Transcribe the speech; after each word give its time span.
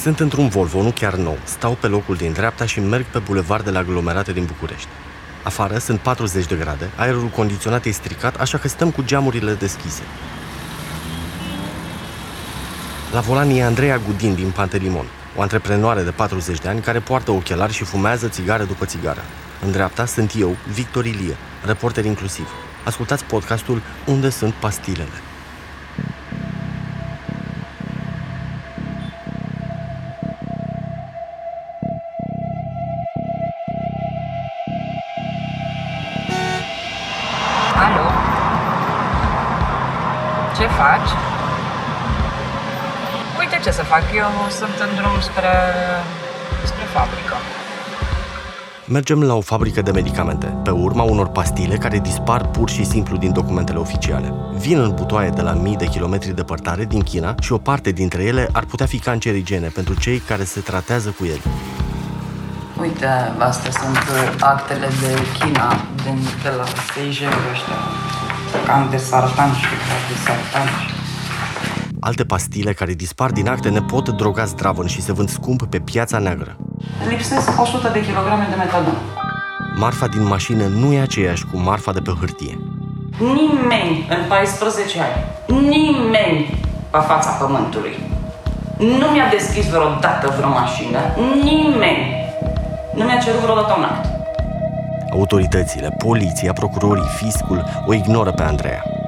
Sunt 0.00 0.20
într-un 0.20 0.48
Volvo, 0.48 0.82
nu 0.82 0.90
chiar 0.90 1.14
nou. 1.14 1.38
Stau 1.44 1.72
pe 1.80 1.86
locul 1.86 2.16
din 2.16 2.32
dreapta 2.32 2.66
și 2.66 2.80
merg 2.80 3.04
pe 3.04 3.18
bulevardele 3.18 3.78
aglomerate 3.78 4.32
din 4.32 4.44
București. 4.44 4.88
Afară 5.42 5.78
sunt 5.78 6.00
40 6.00 6.46
de 6.46 6.54
grade, 6.54 6.90
aerul 6.96 7.26
condiționat 7.26 7.84
e 7.84 7.90
stricat, 7.90 8.40
așa 8.40 8.58
că 8.58 8.68
stăm 8.68 8.90
cu 8.90 9.02
geamurile 9.02 9.54
deschise. 9.54 10.02
La 13.12 13.20
volan 13.20 13.50
e 13.50 13.64
Andreea 13.64 14.00
Gudin 14.06 14.34
din 14.34 14.50
Pantelimon, 14.50 15.06
o 15.36 15.40
antreprenoare 15.40 16.02
de 16.02 16.10
40 16.10 16.58
de 16.58 16.68
ani 16.68 16.80
care 16.80 16.98
poartă 16.98 17.30
ochelari 17.30 17.72
și 17.72 17.84
fumează 17.84 18.28
țigară 18.28 18.64
după 18.64 18.84
țigară. 18.84 19.20
În 19.64 19.70
dreapta 19.70 20.04
sunt 20.04 20.32
eu, 20.38 20.56
Victor 20.72 21.04
Ilie, 21.04 21.36
reporter 21.64 22.04
inclusiv. 22.04 22.48
Ascultați 22.84 23.24
podcastul 23.24 23.82
Unde 24.06 24.30
sunt 24.30 24.54
pastilele. 24.54 25.29
Fac, 43.90 44.02
eu 44.14 44.32
sunt 44.58 44.76
în 44.86 44.94
drum 44.98 45.20
spre, 45.20 45.54
spre 46.64 46.84
fabrică. 46.96 47.34
Mergem 48.84 49.22
la 49.22 49.34
o 49.34 49.40
fabrică 49.40 49.82
de 49.82 49.90
medicamente, 49.90 50.46
pe 50.64 50.70
urma 50.70 51.02
unor 51.02 51.28
pastile 51.28 51.76
care 51.76 51.98
dispar 51.98 52.46
pur 52.46 52.68
și 52.70 52.84
simplu 52.84 53.16
din 53.16 53.32
documentele 53.32 53.78
oficiale. 53.78 54.34
Vin 54.54 54.78
în 54.78 54.94
butoaie 54.94 55.30
de 55.30 55.42
la 55.42 55.52
mii 55.52 55.76
de 55.76 55.86
kilometri 55.86 56.34
departare 56.34 56.84
din 56.84 57.02
China 57.02 57.34
și 57.40 57.52
o 57.52 57.58
parte 57.58 57.90
dintre 57.90 58.22
ele 58.22 58.48
ar 58.52 58.64
putea 58.64 58.86
fi 58.86 58.98
cancerigene 58.98 59.68
pentru 59.68 59.94
cei 59.94 60.18
care 60.18 60.44
se 60.44 60.60
tratează 60.60 61.14
cu 61.18 61.24
ele. 61.24 61.40
Uite, 62.80 63.06
astea 63.38 63.70
sunt 63.70 63.96
uh, 63.96 64.34
actele 64.40 64.88
de 65.00 65.12
China, 65.38 65.76
din, 66.04 66.18
de 66.42 66.48
la 66.56 66.64
Seijel 66.94 67.32
ăștia. 67.52 67.80
Cam 68.66 68.88
de 68.90 68.96
sartan 68.96 69.52
și 69.54 69.66
de 70.08 70.16
sartan. 70.24 70.98
Alte 72.00 72.24
pastile 72.24 72.72
care 72.72 72.92
dispar 72.92 73.30
din 73.30 73.48
acte 73.48 73.68
ne 73.68 73.82
pot 73.82 74.08
droga 74.08 74.44
zdravăn 74.44 74.86
și 74.86 75.02
se 75.02 75.12
vând 75.12 75.28
scump 75.28 75.62
pe 75.62 75.78
piața 75.78 76.18
neagră. 76.18 76.56
Lipsesc 77.08 77.60
100 77.60 77.90
de 77.92 78.04
kilograme 78.04 78.46
de 78.50 78.54
metadon. 78.54 78.96
Marfa 79.76 80.06
din 80.06 80.26
mașină 80.26 80.66
nu 80.66 80.92
e 80.92 81.00
aceeași 81.00 81.44
cu 81.44 81.58
marfa 81.58 81.92
de 81.92 82.00
pe 82.00 82.12
hârtie. 82.20 82.58
Nimeni 83.18 84.06
în 84.10 84.28
14 84.28 84.98
ani, 85.00 85.68
nimeni 85.68 86.58
pe 86.90 86.98
fața 86.98 87.30
pământului 87.30 87.98
nu 88.80 89.06
mi-a 89.06 89.28
deschis 89.30 89.68
vreodată 89.68 90.34
vreo 90.36 90.48
mașină, 90.48 90.98
nimeni 91.42 92.02
nu 92.94 93.04
mi-a 93.04 93.18
cerut 93.18 93.40
vreodată 93.40 93.74
un 93.78 93.84
act. 93.84 94.06
Autoritățile, 95.12 95.96
poliția, 95.98 96.52
procurorii, 96.52 97.08
fiscul 97.22 97.64
o 97.86 97.94
ignoră 97.94 98.30
pe 98.30 98.42
Andreea. 98.42 98.99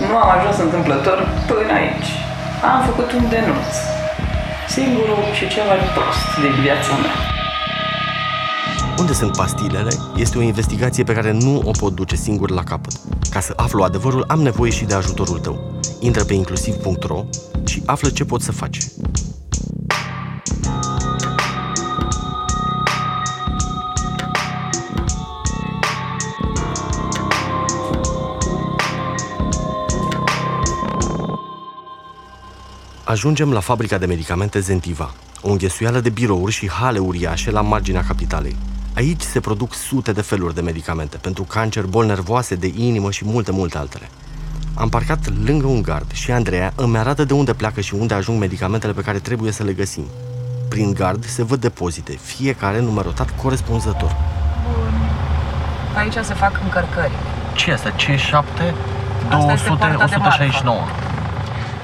Nu 0.00 0.16
am 0.16 0.30
ajuns 0.38 0.56
întâmplător 0.66 1.18
până 1.46 1.72
aici. 1.80 2.10
Am 2.72 2.80
făcut 2.88 3.12
un 3.12 3.24
denunț. 3.28 3.72
Singurul 4.68 5.18
și 5.38 5.48
cel 5.48 5.64
mai 5.70 5.80
prost 5.94 6.26
din 6.42 6.62
viața 6.62 6.92
mea. 7.02 7.14
Unde 8.98 9.12
sunt 9.12 9.36
pastilele 9.36 9.90
este 10.16 10.38
o 10.38 10.42
investigație 10.42 11.04
pe 11.04 11.12
care 11.12 11.32
nu 11.32 11.62
o 11.64 11.70
pot 11.70 11.94
duce 11.94 12.16
singur 12.16 12.50
la 12.50 12.62
capăt. 12.62 12.92
Ca 13.30 13.40
să 13.40 13.52
aflu 13.56 13.82
adevărul, 13.82 14.24
am 14.28 14.42
nevoie 14.42 14.70
și 14.70 14.84
de 14.84 14.94
ajutorul 14.94 15.38
tău. 15.38 15.80
Intră 16.00 16.24
pe 16.24 16.34
inclusiv.ro 16.34 17.24
și 17.66 17.82
află 17.86 18.08
ce 18.08 18.24
poți 18.24 18.44
să 18.44 18.52
faci. 18.52 18.78
Ajungem 33.12 33.52
la 33.52 33.60
fabrica 33.60 33.98
de 33.98 34.06
medicamente 34.06 34.60
Zentiva, 34.60 35.14
o 35.42 35.50
înghesuială 35.50 36.00
de 36.00 36.10
birouri 36.10 36.52
și 36.52 36.70
hale 36.70 36.98
uriașe 36.98 37.50
la 37.50 37.60
marginea 37.60 38.04
capitalei. 38.04 38.56
Aici 38.94 39.20
se 39.20 39.40
produc 39.40 39.74
sute 39.74 40.12
de 40.12 40.20
feluri 40.20 40.54
de 40.54 40.60
medicamente 40.60 41.16
pentru 41.16 41.42
cancer, 41.42 41.84
boli 41.84 42.06
nervoase, 42.06 42.54
de 42.54 42.72
inimă 42.76 43.10
și 43.10 43.24
multe, 43.24 43.50
multe 43.50 43.78
altele. 43.78 44.08
Am 44.74 44.88
parcat 44.88 45.18
lângă 45.44 45.66
un 45.66 45.82
gard 45.82 46.12
și 46.12 46.30
Andreea 46.30 46.72
îmi 46.76 46.98
arată 46.98 47.24
de 47.24 47.32
unde 47.32 47.52
pleacă 47.52 47.80
și 47.80 47.94
unde 47.94 48.14
ajung 48.14 48.40
medicamentele 48.40 48.92
pe 48.92 49.02
care 49.02 49.18
trebuie 49.18 49.52
să 49.52 49.62
le 49.62 49.72
găsim. 49.72 50.04
Prin 50.68 50.92
gard 50.92 51.24
se 51.24 51.42
văd 51.42 51.60
depozite, 51.60 52.12
fiecare 52.12 52.80
numerotat 52.80 53.36
corespunzător. 53.42 54.16
Aici 55.96 56.14
se 56.22 56.34
fac 56.34 56.60
încărcări. 56.62 57.12
Ce 57.54 57.70
e 57.70 57.72
asta? 57.72 57.90
C7 57.90 58.74
Asta 59.28 59.52
este 59.52 59.68
200 59.68 59.74
partea 59.78 59.96
de 59.96 60.02
169. 60.02 60.80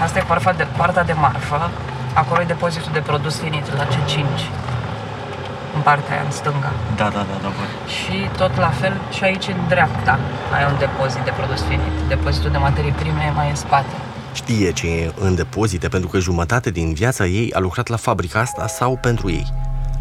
Asta 0.05 0.19
e 0.19 0.23
partea 0.23 0.53
de, 0.53 0.67
partea 0.77 1.05
de 1.05 1.13
marfă. 1.13 1.71
Acolo 2.15 2.41
e 2.41 2.45
depozitul 2.45 2.93
de 2.93 2.99
produs 2.99 3.37
finit 3.39 3.77
la 3.77 3.85
C5. 3.85 4.17
În 5.75 5.81
partea 5.83 6.15
aia, 6.15 6.23
în 6.25 6.31
stânga. 6.31 6.73
Da, 6.97 7.05
da, 7.05 7.23
da, 7.31 7.37
da, 7.43 7.49
băi. 7.57 7.71
Și 7.97 8.29
tot 8.37 8.57
la 8.57 8.69
fel 8.69 9.01
și 9.11 9.25
aici 9.25 9.47
în 9.47 9.61
dreapta 9.69 10.19
ai 10.57 10.65
un 10.71 10.79
depozit 10.79 11.21
de 11.21 11.33
produs 11.37 11.63
finit. 11.63 11.95
Depozitul 12.09 12.51
de 12.51 12.59
materii 12.59 12.91
prime 12.91 13.25
e 13.29 13.31
mai 13.35 13.49
în 13.49 13.55
spate. 13.55 13.95
Știe 14.33 14.73
ce 14.73 14.87
e 14.87 15.13
în 15.21 15.35
depozite 15.35 15.89
pentru 15.89 16.09
că 16.09 16.19
jumătate 16.19 16.71
din 16.71 16.93
viața 16.93 17.27
ei 17.27 17.53
a 17.53 17.59
lucrat 17.59 17.87
la 17.87 17.97
fabrica 17.97 18.41
asta 18.41 18.67
sau 18.67 18.99
pentru 19.03 19.31
ei. 19.31 19.47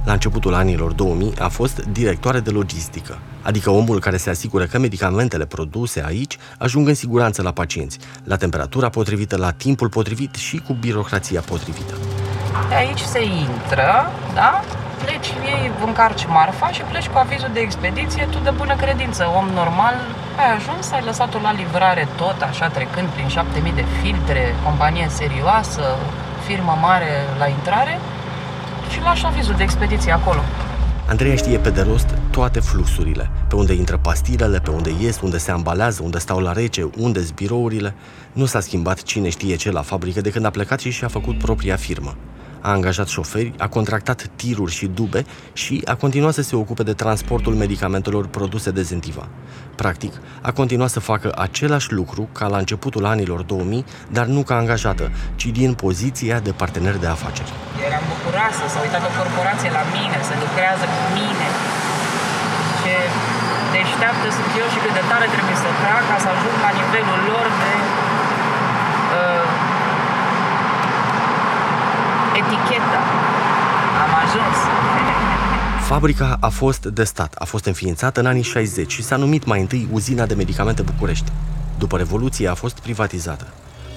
La 0.07 0.13
începutul 0.13 0.53
anilor 0.53 0.91
2000 0.91 1.33
a 1.39 1.47
fost 1.47 1.79
directoare 1.81 2.39
de 2.39 2.49
logistică, 2.49 3.17
adică 3.41 3.69
omul 3.69 3.99
care 3.99 4.17
se 4.17 4.29
asigură 4.29 4.65
că 4.65 4.79
medicamentele 4.79 5.45
produse 5.45 6.03
aici 6.05 6.37
ajung 6.57 6.87
în 6.87 6.93
siguranță 6.93 7.41
la 7.41 7.51
pacienți, 7.51 7.99
la 8.23 8.35
temperatura 8.35 8.89
potrivită, 8.89 9.37
la 9.37 9.51
timpul 9.51 9.89
potrivit 9.89 10.35
și 10.35 10.57
cu 10.57 10.73
birocrația 10.73 11.41
potrivită. 11.41 11.93
De 12.69 12.75
aici 12.75 12.99
se 12.99 13.23
intră, 13.23 14.11
da? 14.33 14.63
Pleci, 15.03 15.33
iei, 15.45 15.71
încarci 15.85 16.25
marfa 16.25 16.71
și 16.71 16.81
pleci 16.81 17.07
cu 17.07 17.17
avizul 17.17 17.49
de 17.53 17.59
expediție, 17.59 18.27
tu 18.31 18.39
de 18.43 18.53
bună 18.57 18.75
credință, 18.75 19.23
om 19.39 19.47
normal, 19.61 19.95
ai 20.41 20.55
ajuns, 20.55 20.91
ai 20.91 21.03
lăsat-o 21.05 21.39
la 21.39 21.51
livrare 21.51 22.07
tot 22.15 22.41
așa, 22.49 22.67
trecând 22.67 23.07
prin 23.07 23.27
7000 23.27 23.73
de 23.73 23.85
filtre, 24.01 24.55
companie 24.63 25.07
serioasă, 25.09 25.83
firmă 26.45 26.77
mare 26.81 27.11
la 27.39 27.47
intrare 27.47 27.99
și 28.91 28.99
lași 29.01 29.25
avizul 29.25 29.55
de 29.57 29.63
expediție 29.63 30.11
acolo. 30.11 30.39
Andreea 31.07 31.35
știe 31.35 31.57
pe 31.57 31.69
de 31.69 31.81
rost 31.81 32.17
toate 32.31 32.59
fluxurile, 32.59 33.29
pe 33.49 33.55
unde 33.55 33.73
intră 33.73 33.97
pastilele, 33.97 34.59
pe 34.59 34.69
unde 34.69 34.91
ies, 34.99 35.21
unde 35.21 35.37
se 35.37 35.51
ambalează, 35.51 36.01
unde 36.03 36.17
stau 36.17 36.39
la 36.39 36.51
rece, 36.51 36.89
unde 36.97 37.19
sunt 37.23 37.35
birourile. 37.35 37.95
Nu 38.33 38.45
s-a 38.45 38.59
schimbat 38.59 39.03
cine 39.03 39.29
știe 39.29 39.55
ce 39.55 39.71
la 39.71 39.81
fabrică 39.81 40.21
de 40.21 40.29
când 40.29 40.45
a 40.45 40.49
plecat 40.49 40.79
și 40.79 40.89
și-a 40.89 41.07
făcut 41.07 41.37
propria 41.37 41.75
firmă. 41.75 42.15
A 42.67 42.69
angajat 42.69 43.07
șoferi, 43.07 43.53
a 43.57 43.67
contractat 43.67 44.19
tiruri 44.35 44.71
și 44.71 44.85
dube 44.99 45.21
și 45.53 45.81
a 45.85 45.95
continuat 45.95 46.33
să 46.33 46.41
se 46.41 46.55
ocupe 46.55 46.83
de 46.83 46.93
transportul 47.03 47.53
medicamentelor 47.63 48.23
produse 48.37 48.69
de 48.77 48.81
Zentiva. 48.81 49.25
Practic, 49.75 50.13
a 50.41 50.51
continuat 50.51 50.89
să 50.89 50.99
facă 50.99 51.29
același 51.47 51.89
lucru 51.99 52.29
ca 52.37 52.47
la 52.53 52.57
începutul 52.57 53.05
anilor 53.05 53.41
2000, 53.41 53.85
dar 54.17 54.25
nu 54.35 54.41
ca 54.49 54.55
angajată, 54.55 55.05
ci 55.39 55.45
din 55.59 55.73
poziția 55.73 56.37
de 56.47 56.51
partener 56.61 56.95
de 57.03 57.07
afaceri. 57.15 57.51
Eram 57.87 58.03
bucuroasă 58.13 58.63
să 58.73 58.77
uitat 58.85 59.03
o 59.09 59.11
corporație 59.19 59.69
la 59.79 59.83
mine, 59.97 60.17
să 60.29 60.33
lucrează 60.43 60.85
cu 60.95 61.03
mine. 61.19 61.47
Ce 62.83 62.95
deșteaptă 63.75 64.27
sunt 64.37 64.51
eu 64.61 64.67
și 64.73 64.79
cât 64.83 64.93
de 64.99 65.03
tare 65.11 65.27
trebuie 65.35 65.57
să 65.63 65.69
trag 65.81 66.03
ca 66.11 66.17
să 66.23 66.29
ajung 66.35 66.57
la 66.65 66.71
nivelul 66.79 67.19
lor 67.31 67.47
de 67.61 67.73
uh, 69.19 69.45
etichetă. 72.41 72.99
Am 74.03 74.11
ajuns. 74.21 74.26
Fabrica 75.87 76.37
a 76.39 76.49
fost 76.49 76.85
de 76.85 77.03
stat, 77.03 77.35
a 77.37 77.45
fost 77.45 77.65
înființată 77.65 78.19
în 78.19 78.25
anii 78.25 78.43
60 78.43 78.91
și 78.91 79.03
s-a 79.03 79.15
numit 79.15 79.45
mai 79.45 79.59
întâi 79.59 79.87
Uzina 79.91 80.25
de 80.25 80.33
Medicamente 80.33 80.81
București. 80.81 81.31
După 81.77 81.97
Revoluție 81.97 82.47
a 82.47 82.53
fost 82.53 82.79
privatizată. 82.79 83.47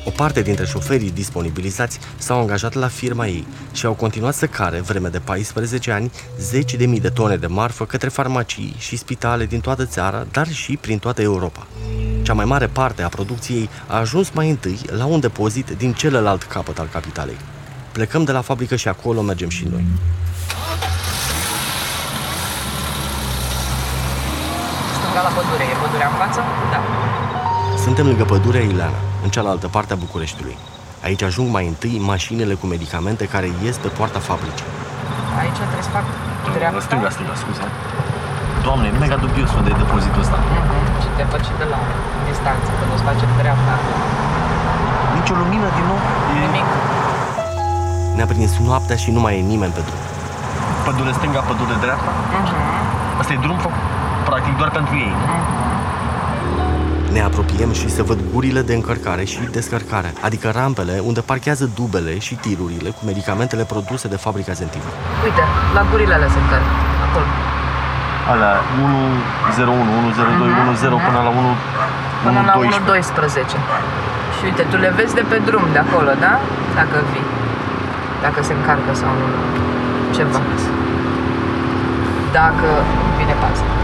O 0.04 0.10
parte 0.10 0.42
dintre 0.42 0.66
șoferii 0.66 1.10
disponibilizați 1.10 1.98
s-au 2.18 2.40
angajat 2.40 2.74
la 2.74 2.86
firma 2.86 3.26
ei 3.26 3.46
și 3.72 3.86
au 3.86 3.92
continuat 3.92 4.34
să 4.34 4.46
care, 4.46 4.80
vreme 4.80 5.08
de 5.08 5.18
14 5.18 5.90
ani, 5.90 6.10
zeci 6.38 6.74
de 6.74 6.86
mii 6.86 7.00
de 7.00 7.08
tone 7.08 7.36
de 7.36 7.46
marfă 7.46 7.84
către 7.84 8.08
farmacii 8.08 8.74
și 8.78 8.96
spitale 8.96 9.46
din 9.46 9.60
toată 9.60 9.86
țara, 9.86 10.26
dar 10.30 10.48
și 10.48 10.76
prin 10.76 10.98
toată 10.98 11.22
Europa. 11.22 11.66
Cea 12.22 12.34
mai 12.34 12.44
mare 12.44 12.66
parte 12.66 13.02
a 13.02 13.08
producției 13.08 13.68
a 13.86 13.98
ajuns 13.98 14.30
mai 14.30 14.50
întâi 14.50 14.78
la 14.96 15.04
un 15.04 15.20
depozit 15.20 15.70
din 15.70 15.92
celălalt 15.92 16.42
capăt 16.42 16.78
al 16.78 16.88
capitalei. 16.92 17.36
Plecăm 17.92 18.24
de 18.24 18.32
la 18.32 18.40
fabrică 18.40 18.76
și 18.76 18.88
acolo 18.88 19.20
mergem 19.20 19.48
și 19.48 19.64
noi. 19.70 19.84
Stânga 25.20 25.36
la 25.36 25.40
pădure. 25.42 25.64
E 25.72 25.76
pădurea 25.84 26.08
în 26.12 26.16
față? 26.22 26.40
Da. 26.72 26.80
Suntem 27.84 28.04
lângă 28.10 28.24
pădurea 28.32 28.62
Ileana, 28.70 29.00
în 29.24 29.30
cealaltă 29.34 29.66
parte 29.76 29.90
a 29.96 30.02
Bucureștiului. 30.04 30.56
Aici 31.06 31.22
ajung 31.30 31.48
mai 31.56 31.64
întâi 31.72 31.94
mașinile 32.12 32.54
cu 32.60 32.66
medicamente 32.74 33.24
care 33.34 33.48
ies 33.64 33.76
pe 33.84 33.88
poarta 33.98 34.20
fabricii. 34.30 34.68
Aici 35.40 35.58
trebuie 35.70 35.86
să 35.88 35.92
fac 35.98 36.06
dreapta. 36.56 36.80
Stânga, 36.88 37.08
stânga, 37.16 37.34
scuze. 37.42 37.64
Doamne, 38.66 38.86
e 38.92 38.92
mega 39.04 39.16
dubios 39.26 39.50
de 39.68 39.72
depozitul 39.82 40.20
ăsta. 40.24 40.38
Mhm. 40.40 41.00
Și 41.02 41.08
te 41.16 41.24
faci 41.32 41.48
de 41.60 41.66
la 41.72 41.78
distanță, 42.28 42.68
că 42.78 42.82
nu-ți 42.88 43.04
face 43.08 43.24
dreapta. 43.40 43.74
Nici 45.16 45.30
o 45.34 45.36
lumină 45.42 45.68
din 45.76 45.84
nou. 45.90 46.00
E 46.32 46.36
Nimic. 46.44 46.68
Ne-a 48.16 48.28
prins 48.32 48.52
noaptea 48.68 48.96
și 49.02 49.08
nu 49.16 49.20
mai 49.24 49.32
e 49.40 49.42
nimeni 49.52 49.72
pe 49.76 49.82
drum. 49.88 50.00
pădure 50.86 51.12
stânga, 51.18 51.40
pădure 51.50 51.76
dreapta. 51.84 52.10
Asta 53.20 53.32
e 53.36 53.38
drum 53.46 53.58
fă- 53.64 53.78
practic 54.30 54.54
doar 54.60 54.70
pentru 54.78 54.94
ei. 55.06 55.14
nu? 55.28 55.36
Ne 57.16 57.22
apropiem 57.30 57.70
și 57.80 57.88
se 57.96 58.02
văd 58.08 58.18
gurile 58.32 58.62
de 58.68 58.74
încărcare 58.80 59.24
și 59.32 59.40
descărcare, 59.58 60.10
adică 60.26 60.46
rampele 60.60 60.94
unde 61.10 61.20
parchează 61.30 61.64
dubele 61.78 62.12
și 62.26 62.34
tirurile 62.44 62.90
cu 62.96 63.02
medicamentele 63.10 63.64
produse 63.72 64.06
de 64.14 64.18
fabrica 64.26 64.52
Zentiva. 64.60 64.90
Uite, 65.26 65.42
la 65.76 65.82
gurile 65.90 66.14
alea 66.16 66.30
se 66.34 66.38
încarcă. 66.44 66.72
Acolo. 67.06 67.28
Alea 68.32 68.54
101, 69.50 69.80
102, 70.08 70.48
10 70.74 70.94
până 71.06 71.20
la 71.26 71.30
1 71.40 71.54
Până 72.24 72.40
la 72.50 72.54
112. 72.58 73.56
1.12. 73.56 74.36
Și 74.36 74.42
uite, 74.48 74.62
tu 74.70 74.76
le 74.84 74.90
vezi 74.98 75.14
de 75.18 75.24
pe 75.30 75.36
drum, 75.48 75.64
de 75.74 75.80
acolo, 75.86 76.10
da? 76.26 76.34
Dacă 76.78 76.96
vii. 77.10 77.28
Dacă 78.24 78.38
se 78.48 78.52
încarcă 78.58 78.92
sau 79.02 79.12
nu. 79.20 79.26
Ceva. 80.16 80.40
Dacă 82.38 82.68
vine 83.18 83.34
paza. 83.42 83.79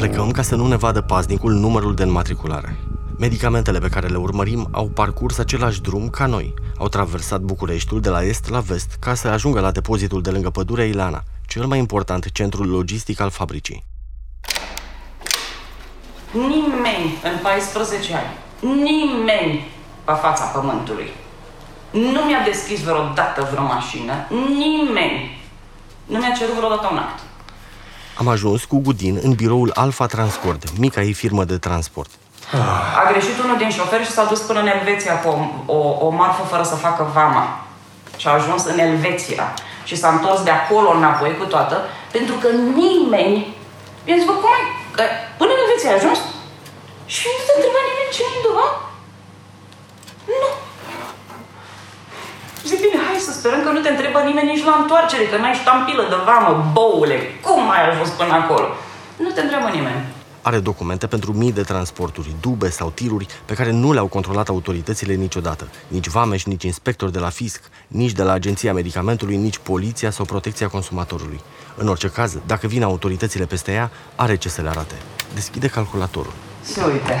Plecăm 0.00 0.30
ca 0.30 0.42
să 0.42 0.56
nu 0.56 0.66
ne 0.66 0.76
vadă 0.76 1.00
paznicul 1.00 1.52
numărul 1.52 1.94
de 1.94 2.02
înmatriculare. 2.02 2.76
Medicamentele 3.18 3.78
pe 3.78 3.88
care 3.88 4.06
le 4.06 4.16
urmărim 4.16 4.68
au 4.70 4.86
parcurs 4.86 5.38
același 5.38 5.80
drum 5.80 6.08
ca 6.08 6.26
noi. 6.26 6.54
Au 6.78 6.88
traversat 6.88 7.40
Bucureștiul 7.40 8.00
de 8.00 8.08
la 8.08 8.22
est 8.22 8.48
la 8.48 8.60
vest 8.60 8.96
ca 9.00 9.14
să 9.14 9.28
ajungă 9.28 9.60
la 9.60 9.70
depozitul 9.70 10.22
de 10.22 10.30
lângă 10.30 10.50
pădurea 10.50 10.84
Ilana, 10.84 11.22
cel 11.46 11.66
mai 11.66 11.78
important 11.78 12.32
centru 12.32 12.62
logistic 12.62 13.20
al 13.20 13.30
fabricii. 13.30 13.84
Nimeni 16.32 17.18
în 17.22 17.38
14 17.42 18.14
ani, 18.14 18.32
nimeni 18.82 19.66
pe 20.04 20.12
fața 20.12 20.44
pământului 20.44 21.10
nu 21.90 22.20
mi-a 22.20 22.42
deschis 22.44 22.82
vreodată 22.82 23.48
vreo 23.50 23.64
mașină, 23.64 24.12
nimeni 24.56 25.40
nu 26.06 26.18
mi-a 26.18 26.32
cerut 26.38 26.54
vreodată 26.54 26.88
un 26.92 26.98
act. 26.98 27.29
Am 28.14 28.28
ajuns 28.28 28.64
cu 28.64 28.78
Gudin 28.78 29.20
în 29.22 29.32
biroul 29.32 29.70
Alfa 29.74 30.06
Transcord, 30.06 30.62
mica 30.78 31.00
ei 31.02 31.12
firmă 31.12 31.44
de 31.44 31.58
transport. 31.58 32.10
A 33.00 33.10
greșit 33.10 33.38
unul 33.44 33.56
din 33.56 33.70
șoferi 33.70 34.04
și 34.04 34.10
s-a 34.10 34.24
dus 34.24 34.40
până 34.40 34.60
în 34.60 34.66
Elveția 34.66 35.20
cu 35.20 35.28
o, 35.66 35.74
o, 35.76 36.06
o 36.06 36.08
marfă 36.10 36.42
fără 36.42 36.62
să 36.62 36.74
facă 36.74 37.10
vama. 37.14 37.66
Și 38.16 38.28
a 38.28 38.30
ajuns 38.30 38.64
în 38.64 38.78
Elveția 38.78 39.54
și 39.84 39.96
s-a 39.96 40.08
întors 40.08 40.42
de 40.42 40.50
acolo 40.50 40.90
înapoi 40.90 41.36
cu 41.36 41.44
toată, 41.44 41.76
pentru 42.10 42.34
că 42.34 42.48
nimeni 42.80 43.56
i-a 44.04 44.16
zis, 44.18 44.26
bă, 44.26 44.32
cum 44.32 44.50
ai? 44.56 44.64
Că 44.96 45.02
până 45.38 45.50
în 45.52 45.62
Elveția 45.64 45.90
ai 45.90 45.96
ajuns? 45.96 46.18
Și 47.14 47.26
nu 47.34 47.40
te 47.46 47.52
întreba 47.56 47.80
nimeni 47.88 48.14
ce 48.14 48.22
ai 48.28 48.40
dova? 48.46 48.66
Nu. 52.62 52.68
Zic, 52.68 52.78
bine, 52.80 52.98
hai 53.06 53.18
să 53.28 53.32
sperăm 53.32 53.62
că 53.62 53.70
nu 53.70 53.80
te 53.80 53.88
întrebă 53.88 54.20
nimeni 54.20 54.52
nici 54.52 54.64
la 54.64 54.76
întoarcere, 54.80 55.24
că 55.24 55.36
n-ai 55.36 55.60
ștampilă 55.62 56.02
de 56.08 56.18
vamă, 56.28 56.70
boule, 56.72 57.18
cum 57.46 57.70
ai 57.70 57.88
ajuns 57.88 58.08
până 58.08 58.32
acolo? 58.32 58.68
Nu 59.16 59.30
te 59.30 59.40
întreabă 59.40 59.68
nimeni. 59.68 60.04
Are 60.42 60.58
documente 60.58 61.06
pentru 61.06 61.32
mii 61.32 61.52
de 61.52 61.62
transporturi, 61.62 62.34
dube 62.40 62.70
sau 62.70 62.90
tiruri 62.90 63.26
pe 63.44 63.54
care 63.54 63.70
nu 63.70 63.92
le-au 63.92 64.06
controlat 64.06 64.48
autoritățile 64.48 65.14
niciodată. 65.14 65.68
Nici 65.88 66.08
vameși, 66.08 66.48
nici 66.48 66.62
inspectori 66.62 67.12
de 67.12 67.18
la 67.18 67.28
fisc, 67.28 67.62
nici 67.86 68.12
de 68.12 68.22
la 68.22 68.32
Agenția 68.32 68.72
Medicamentului, 68.72 69.36
nici 69.36 69.58
poliția 69.58 70.10
sau 70.10 70.24
protecția 70.24 70.68
consumatorului. 70.68 71.40
În 71.76 71.88
orice 71.88 72.08
caz, 72.08 72.38
dacă 72.46 72.66
vin 72.66 72.82
autoritățile 72.82 73.44
peste 73.44 73.72
ea, 73.72 73.90
are 74.16 74.36
ce 74.36 74.48
să 74.48 74.62
le 74.62 74.68
arate. 74.68 74.94
Deschide 75.34 75.66
calculatorul. 75.68 76.32
Se 76.62 76.82
uite. 76.84 77.18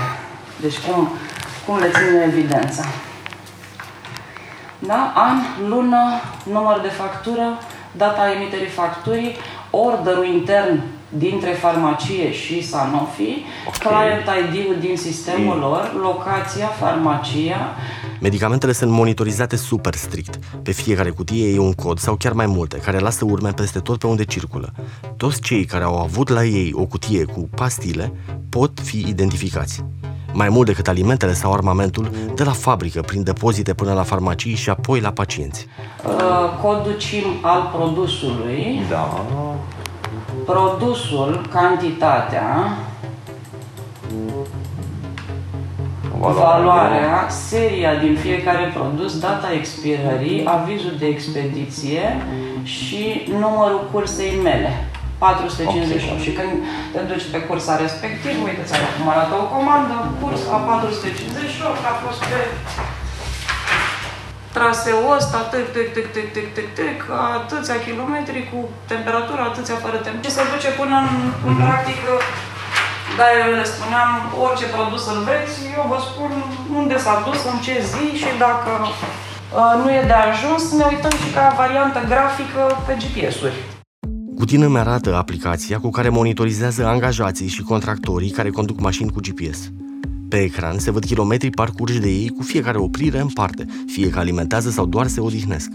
Deci 0.60 0.78
cum, 0.78 1.08
cum 1.66 1.78
le 1.78 1.90
ține 1.90 2.24
evidența. 2.32 2.84
Da? 4.86 5.12
An, 5.14 5.36
lună, 5.68 6.02
număr 6.52 6.78
de 6.82 6.88
factură, 6.88 7.58
data 7.92 8.32
emiterii 8.32 8.66
facturii, 8.66 9.36
orderul 9.70 10.26
intern 10.26 10.80
dintre 11.08 11.50
farmacie 11.50 12.32
și 12.32 12.66
Sanofi, 12.66 13.44
Ok. 13.66 13.74
client 13.76 14.28
ID-ul 14.48 14.76
din 14.80 14.96
sistemul 14.96 15.58
lor, 15.58 15.94
locația, 16.02 16.66
farmacia, 16.66 17.60
Medicamentele 18.20 18.72
sunt 18.72 18.90
monitorizate 18.90 19.56
super 19.56 19.94
strict. 19.94 20.38
Pe 20.62 20.70
fiecare 20.72 21.10
cutie 21.10 21.54
e 21.54 21.58
un 21.58 21.72
cod 21.72 21.98
sau 21.98 22.14
chiar 22.14 22.32
mai 22.32 22.46
multe, 22.46 22.76
care 22.78 22.98
lasă 22.98 23.24
urme 23.24 23.50
peste 23.50 23.78
tot 23.78 23.98
pe 23.98 24.06
unde 24.06 24.24
circulă. 24.24 24.72
Toți 25.16 25.40
cei 25.40 25.64
care 25.64 25.84
au 25.84 25.98
avut 25.98 26.28
la 26.28 26.44
ei 26.44 26.72
o 26.74 26.84
cutie 26.84 27.24
cu 27.24 27.48
pastile 27.54 28.12
pot 28.48 28.80
fi 28.82 29.04
identificați. 29.08 29.84
Mai 30.32 30.48
mult 30.48 30.66
decât 30.66 30.88
alimentele 30.88 31.32
sau 31.32 31.52
armamentul, 31.52 32.10
de 32.34 32.44
la 32.44 32.50
fabrică, 32.52 33.00
prin 33.00 33.22
depozite 33.22 33.74
până 33.74 33.92
la 33.92 34.02
farmacii 34.02 34.54
și 34.54 34.70
apoi 34.70 35.00
la 35.00 35.10
pacienți. 35.10 35.66
uh, 36.06 36.12
codul 36.62 36.96
CIM 36.98 37.24
al 37.42 37.70
produsului, 37.76 38.80
Da. 38.90 39.24
produsul, 40.44 41.48
cantitatea, 41.52 42.76
valoarea, 46.20 47.26
seria 47.28 47.94
din 47.94 48.16
fiecare 48.16 48.72
produs, 48.74 49.18
data 49.18 49.48
expirării, 49.52 50.44
avizul 50.44 50.94
de 50.98 51.06
expediție 51.06 52.04
și 52.62 53.02
numărul 53.38 53.88
cursei 53.92 54.38
mele. 54.42 54.84
458. 55.18 56.12
Ok. 56.12 56.22
Și 56.24 56.30
când 56.38 56.52
te 56.92 57.00
duci 57.10 57.26
pe 57.32 57.40
cursa 57.48 57.74
respectiv, 57.84 58.34
uite, 58.46 58.62
ți 58.68 58.74
acum 58.88 59.08
arată 59.14 59.34
o 59.42 59.46
comandă, 59.54 59.94
curs 60.20 60.42
a 60.56 60.56
458, 60.56 61.92
a 61.92 61.94
fost 62.04 62.20
pe 62.30 62.40
traseul 64.56 65.14
ăsta, 65.18 65.38
tâc, 65.52 65.66
tâc, 65.74 65.88
tâc, 65.94 66.06
tâc, 66.14 66.26
tâc, 66.34 66.48
tâc, 66.56 66.68
tâc, 66.78 66.98
atâția 67.38 67.78
kilometri 67.86 68.40
cu 68.50 68.58
temperatură, 68.92 69.40
atâția 69.50 69.78
fără 69.84 69.96
temperatură. 69.96 70.30
Și 70.30 70.36
se 70.36 70.42
duce 70.52 70.70
până 70.80 70.96
în, 71.04 71.10
în 71.48 71.54
practică, 71.62 72.12
da, 73.18 73.26
eu 73.42 73.50
le 73.60 73.64
spuneam, 73.74 74.10
orice 74.44 74.66
produs 74.74 75.02
îl 75.12 75.18
vreți, 75.28 75.56
eu 75.76 75.84
vă 75.92 75.98
spun 76.08 76.30
unde 76.80 76.96
s-a 77.04 77.16
dus, 77.26 77.40
în 77.52 77.58
ce 77.64 77.74
zi 77.92 78.04
și 78.22 78.30
dacă 78.44 78.70
uh, 78.82 79.72
nu 79.82 79.88
e 79.98 80.02
de 80.12 80.16
ajuns, 80.28 80.62
ne 80.78 80.84
uităm 80.92 81.14
și 81.22 81.28
ca 81.36 81.54
variantă 81.62 82.00
grafică 82.12 82.62
pe 82.86 82.92
GPS-uri. 83.02 83.58
Gutin 84.38 84.62
îmi 84.62 84.78
arată 84.78 85.16
aplicația 85.16 85.78
cu 85.78 85.90
care 85.90 86.08
monitorizează 86.08 86.86
angajații 86.86 87.54
și 87.54 87.62
contractorii 87.62 88.30
care 88.30 88.50
conduc 88.50 88.80
mașini 88.80 89.12
cu 89.12 89.20
GPS. 89.26 89.58
Pe 90.28 90.38
ecran 90.42 90.78
se 90.78 90.90
văd 90.90 91.04
kilometri 91.04 91.50
parcurși 91.50 91.98
de 91.98 92.08
ei 92.08 92.28
cu 92.36 92.42
fiecare 92.42 92.78
oprire 92.78 93.20
în 93.20 93.28
parte, 93.28 93.66
fie 93.86 94.08
că 94.10 94.18
alimentează 94.18 94.70
sau 94.70 94.86
doar 94.86 95.06
se 95.06 95.20
odihnesc. 95.20 95.70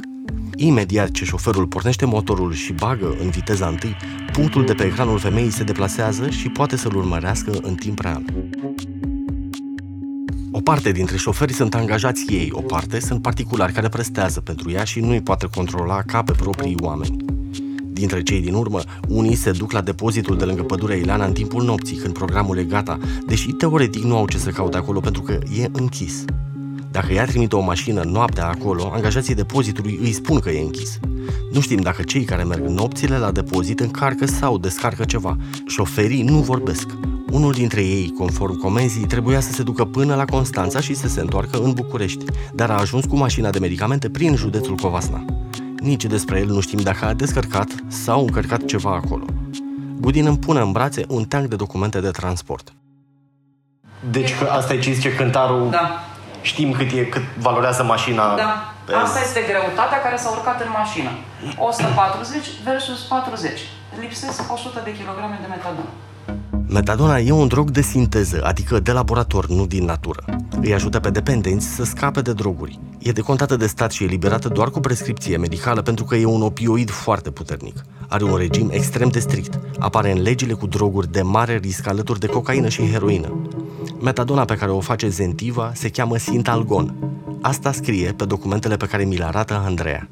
Imediat 0.56 1.12
ce 1.12 1.26
șoferul 1.26 1.68
pornește 1.68 2.06
motorul 2.06 2.54
și 2.54 2.74
bagă 2.74 3.16
în 3.22 3.30
viteza 3.30 3.68
întâi, 3.68 3.98
punctul 4.36 4.66
de 4.66 4.74
pe 4.74 4.84
ecranul 4.84 5.20
femeii 5.20 5.50
se 5.52 5.64
deplasează 5.64 6.30
și 6.30 6.50
poate 6.50 6.78
să-l 6.78 6.96
urmărească 6.96 7.52
în 7.62 7.76
timp 7.76 8.00
real. 8.00 8.24
O 10.52 10.62
parte 10.62 10.92
dintre 10.92 11.18
șoferi 11.18 11.54
sunt 11.54 11.76
angajați 11.76 12.26
ei, 12.34 12.50
o 12.52 12.62
parte 12.62 13.00
sunt 13.00 13.22
particulari 13.22 13.74
care 13.74 13.90
prestează 13.90 14.42
pentru 14.42 14.72
ea 14.72 14.84
și 14.84 15.00
nu 15.00 15.10
îi 15.10 15.22
poate 15.22 15.48
controla 15.56 16.02
ca 16.02 16.24
pe 16.24 16.32
proprii 16.32 16.76
oameni. 16.80 17.18
Dintre 17.84 18.24
cei 18.24 18.42
din 18.42 18.54
urmă, 18.54 18.80
unii 19.08 19.36
se 19.36 19.52
duc 19.52 19.72
la 19.72 19.82
depozitul 19.82 20.38
de 20.38 20.46
lângă 20.46 20.64
pădurea 20.64 20.96
Ileana 20.96 21.26
în 21.26 21.34
timpul 21.34 21.64
nopții, 21.64 21.98
când 21.98 22.14
programul 22.14 22.58
e 22.58 22.64
gata, 22.64 22.98
deși 23.28 23.52
teoretic 23.52 24.04
nu 24.04 24.18
au 24.18 24.28
ce 24.28 24.38
să 24.38 24.50
caute 24.50 24.78
acolo 24.78 25.00
pentru 25.00 25.22
că 25.22 25.40
e 25.60 25.70
închis. 25.72 26.26
Dacă 26.92 27.14
ea 27.14 27.26
trimite 27.26 27.56
o 27.56 27.62
mașină 27.62 28.04
noaptea 28.04 28.48
acolo, 28.48 28.92
angajații 28.94 29.36
depozitului 29.36 30.00
îi 30.02 30.12
spun 30.12 30.40
că 30.40 30.50
e 30.50 30.62
închis. 30.62 31.00
Nu 31.52 31.60
știm 31.60 31.82
dacă 31.82 32.04
cei 32.04 32.24
care 32.24 32.44
merg 32.44 32.66
nopțile 32.66 33.18
la 33.18 33.32
depozit 33.32 33.80
încarcă 33.80 34.26
sau 34.26 34.58
descarcă 34.58 35.04
ceva. 35.04 35.38
Șoferii 35.68 36.24
nu 36.24 36.40
vorbesc. 36.40 36.88
Unul 37.32 37.54
dintre 37.54 37.82
ei, 37.82 38.14
conform 38.18 38.58
comenzii, 38.58 39.06
trebuia 39.06 39.40
să 39.40 39.52
se 39.52 39.64
ducă 39.64 39.86
până 39.86 40.16
la 40.16 40.26
Constanța 40.26 40.80
și 40.80 40.94
să 40.94 41.08
se 41.08 41.20
întoarcă 41.20 41.58
în 41.58 41.74
București, 41.74 42.26
dar 42.54 42.70
a 42.70 42.80
ajuns 42.80 43.06
cu 43.06 43.16
mașina 43.16 43.50
de 43.50 43.60
medicamente 43.60 44.10
prin 44.10 44.36
județul 44.36 44.76
Covasna. 44.76 45.26
Nici 45.80 46.06
despre 46.06 46.40
el 46.40 46.48
nu 46.48 46.60
știm 46.60 46.80
dacă 46.80 47.06
a 47.06 47.14
descărcat 47.14 47.70
sau 47.88 48.22
încărcat 48.22 48.66
ceva 48.66 48.94
acolo. 49.04 49.26
Budin 49.98 50.26
îmi 50.26 50.38
pune 50.38 50.60
în 50.60 50.72
brațe 50.72 51.06
un 51.08 51.24
teanc 51.24 51.48
de 51.48 51.56
documente 51.56 52.00
de 52.00 52.10
transport. 52.10 52.74
Deci 54.12 54.38
că 54.38 54.46
asta 54.46 54.74
e 54.74 54.80
ce 54.80 54.92
zice 54.92 55.16
cântarul. 55.16 55.70
Da. 55.70 56.04
Știm 56.42 56.72
cât 56.72 56.92
e, 56.92 57.06
cât 57.06 57.24
valorează 57.40 57.84
mașina. 57.84 58.36
Da. 58.36 58.75
Pe- 58.86 58.94
Asta 58.94 59.20
este 59.28 59.40
greutatea 59.50 60.00
care 60.06 60.18
s-a 60.24 60.30
urcat 60.38 60.58
în 60.66 60.72
mașină. 60.82 61.12
140 61.58 62.46
versus 62.64 63.00
40. 63.02 63.60
Lipsesc 64.00 64.54
100 64.54 64.82
de 64.84 64.92
kilograme 65.00 65.38
de 65.42 65.48
metadon. 65.56 65.88
Metadona 66.68 67.18
e 67.20 67.32
un 67.32 67.48
drog 67.48 67.70
de 67.72 67.82
sinteză, 67.82 68.42
adică 68.44 68.80
de 68.80 68.92
laborator, 68.92 69.48
nu 69.48 69.66
din 69.66 69.86
natură. 69.86 70.24
Îi 70.62 70.74
ajută 70.74 71.00
pe 71.00 71.10
dependenți 71.10 71.68
să 71.68 71.84
scape 71.84 72.22
de 72.22 72.34
droguri. 72.34 72.80
E 73.00 73.12
decontată 73.12 73.56
de 73.56 73.68
stat 73.68 73.92
și 73.92 74.04
eliberată 74.04 74.48
doar 74.48 74.70
cu 74.70 74.80
prescripție 74.80 75.38
medicală 75.38 75.82
pentru 75.82 76.04
că 76.06 76.16
e 76.16 76.26
un 76.26 76.42
opioid 76.42 76.90
foarte 76.90 77.32
puternic. 77.32 77.76
Are 78.10 78.24
un 78.24 78.36
regim 78.36 78.70
extrem 78.72 79.08
de 79.10 79.20
strict. 79.20 79.60
Apare 79.80 80.12
în 80.12 80.22
legile 80.22 80.54
cu 80.54 80.68
droguri 80.68 81.12
de 81.12 81.22
mare 81.22 81.58
risc 81.58 81.88
alături 81.88 82.20
de 82.20 82.28
cocaină 82.28 82.68
și 82.70 82.92
heroină. 82.92 83.34
Metadona 84.00 84.46
pe 84.46 84.56
care 84.56 84.72
o 84.72 84.80
face 84.80 85.08
Zentiva 85.08 85.72
se 85.74 85.90
cheamă 85.90 86.18
Sintalgon. 86.18 86.94
Asta 87.42 87.72
scrie 87.72 88.12
pe 88.12 88.26
documentele 88.26 88.78
pe 88.78 88.86
care 88.86 89.04
mi 89.04 89.18
le 89.18 89.26
arată 89.26 89.62
Andreea. 89.66 90.10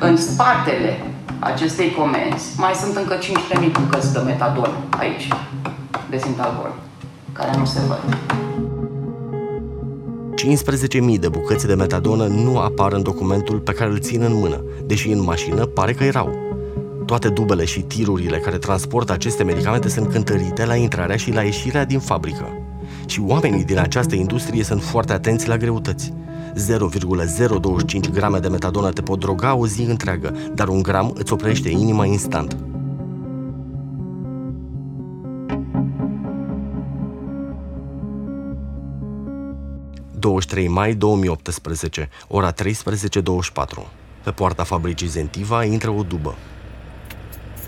În 0.00 0.16
spatele 0.16 0.96
acestei 1.38 1.90
comenzi 1.90 2.58
mai 2.58 2.72
sunt 2.74 2.96
încă 2.96 3.18
5.000 3.18 3.72
bucăți 3.80 4.12
de 4.12 4.18
metadon 4.18 4.70
aici, 4.90 5.28
de 6.10 6.18
Sintalgon, 6.18 6.72
care 7.32 7.56
nu 7.58 7.64
se 7.64 7.80
văd. 7.88 8.16
15.000 11.14 11.18
de 11.20 11.28
bucăți 11.28 11.66
de 11.66 11.74
metadonă 11.74 12.26
nu 12.26 12.58
apar 12.58 12.92
în 12.92 13.02
documentul 13.02 13.58
pe 13.58 13.72
care 13.72 13.90
îl 13.90 13.98
țin 13.98 14.22
în 14.22 14.34
mână, 14.34 14.64
deși 14.84 15.10
în 15.10 15.22
mașină 15.22 15.66
pare 15.66 15.92
că 15.92 16.04
erau. 16.04 16.34
Toate 17.06 17.28
dubele 17.28 17.64
și 17.64 17.80
tirurile 17.80 18.38
care 18.38 18.58
transportă 18.58 19.12
aceste 19.12 19.42
medicamente 19.42 19.88
sunt 19.88 20.10
cântărite 20.10 20.64
la 20.64 20.74
intrarea 20.74 21.16
și 21.16 21.32
la 21.32 21.42
ieșirea 21.42 21.84
din 21.84 21.98
fabrică. 21.98 22.59
Și 23.10 23.20
oamenii 23.20 23.64
din 23.64 23.78
această 23.78 24.14
industrie 24.14 24.64
sunt 24.64 24.82
foarte 24.82 25.12
atenți 25.12 25.48
la 25.48 25.56
greutăți. 25.56 26.12
0,025 26.54 28.08
grame 28.08 28.38
de 28.38 28.48
metadonă 28.48 28.90
te 28.90 29.02
pot 29.02 29.18
droga 29.18 29.54
o 29.54 29.66
zi 29.66 29.82
întreagă, 29.82 30.36
dar 30.54 30.68
un 30.68 30.82
gram 30.82 31.12
îți 31.14 31.32
oprește 31.32 31.68
inima 31.68 32.04
instant. 32.04 32.56
...23 40.56 40.68
mai 40.68 40.94
2018, 40.94 42.08
ora 42.28 42.52
13.24. 42.52 42.56
Pe 44.24 44.30
poarta 44.30 44.64
fabricii 44.64 45.06
Zentiva 45.06 45.64
intră 45.64 45.90
o 45.90 46.02
dubă. 46.02 46.34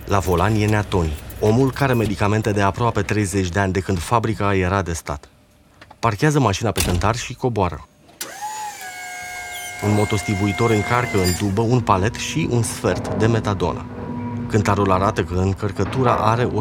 La 0.07 0.19
volan 0.19 0.55
e 0.55 0.67
Neatoni, 0.67 1.13
omul 1.41 1.73
care 1.73 1.93
medicamente 1.93 2.51
de 2.51 2.61
aproape 2.61 3.03
30 3.03 3.49
de 3.49 3.59
ani 3.59 3.73
de 3.73 3.81
când 3.81 3.99
fabrica 3.99 4.55
era 4.55 4.83
de 4.83 4.93
stat. 4.93 5.32
Parchează 6.03 6.41
mașina 6.41 6.71
pe 6.71 6.83
cântar 6.83 7.17
și 7.17 7.35
coboară. 7.35 7.89
Un 9.85 9.95
motostivuitor 9.95 10.71
încarcă 10.71 11.19
în 11.19 11.35
dubă 11.39 11.61
un 11.61 11.81
palet 11.81 12.15
și 12.15 12.49
un 12.51 12.63
sfert 12.63 13.15
de 13.15 13.27
metadonă. 13.27 13.85
Cântarul 14.49 14.91
arată 14.91 15.25
că 15.25 15.35
încărcătura 15.35 16.15
are 16.15 16.49
141,75 16.49 16.53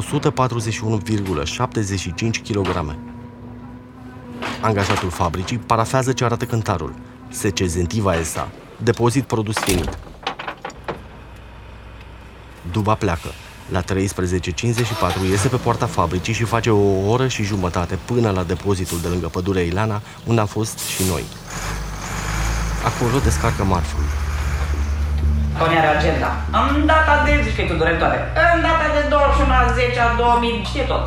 kg. 2.48 2.96
Angajatul 4.62 5.10
fabricii 5.10 5.58
parafează 5.58 6.14
ce 6.14 6.24
arată 6.24 6.46
cântarul. 6.46 6.94
SC 7.30 7.58
Zentiva 7.66 8.24
SA. 8.24 8.50
Depozit 8.84 9.24
produs 9.24 9.58
finit. 9.58 9.98
Duba 12.72 12.96
pleacă. 12.96 13.30
La 13.70 13.82
13.54 13.82 13.86
iese 15.30 15.48
pe 15.48 15.56
poarta 15.56 15.86
fabricii 15.86 16.34
și 16.34 16.44
face 16.44 16.70
o 16.70 17.10
oră 17.10 17.28
și 17.28 17.44
jumătate 17.44 17.98
până 18.06 18.30
la 18.30 18.44
depozitul 18.44 19.00
de 19.02 19.08
lângă 19.08 19.28
pădurea 19.28 19.62
Ilana, 19.64 20.02
unde 20.26 20.42
am 20.42 20.48
fost 20.48 20.78
și 20.80 21.04
noi. 21.10 21.24
Acolo 22.86 23.20
descarcă 23.24 23.64
marful. 23.64 24.04
Tony 25.58 25.78
are 25.78 25.98
agenda. 25.98 26.30
În 26.76 26.86
data 26.86 27.14
de, 27.26 27.32
zici 27.44 27.56
că 27.56 27.62
e 27.62 27.68
tu 27.68 27.78
directoare, 27.84 28.18
în 28.56 28.62
data 28.62 28.86
de 28.98 29.02
21 29.10 29.54
a 29.54 29.74
10 29.74 30.00
a 30.00 30.16
2000, 30.18 30.62
știe 30.70 30.84
tot. 30.94 31.06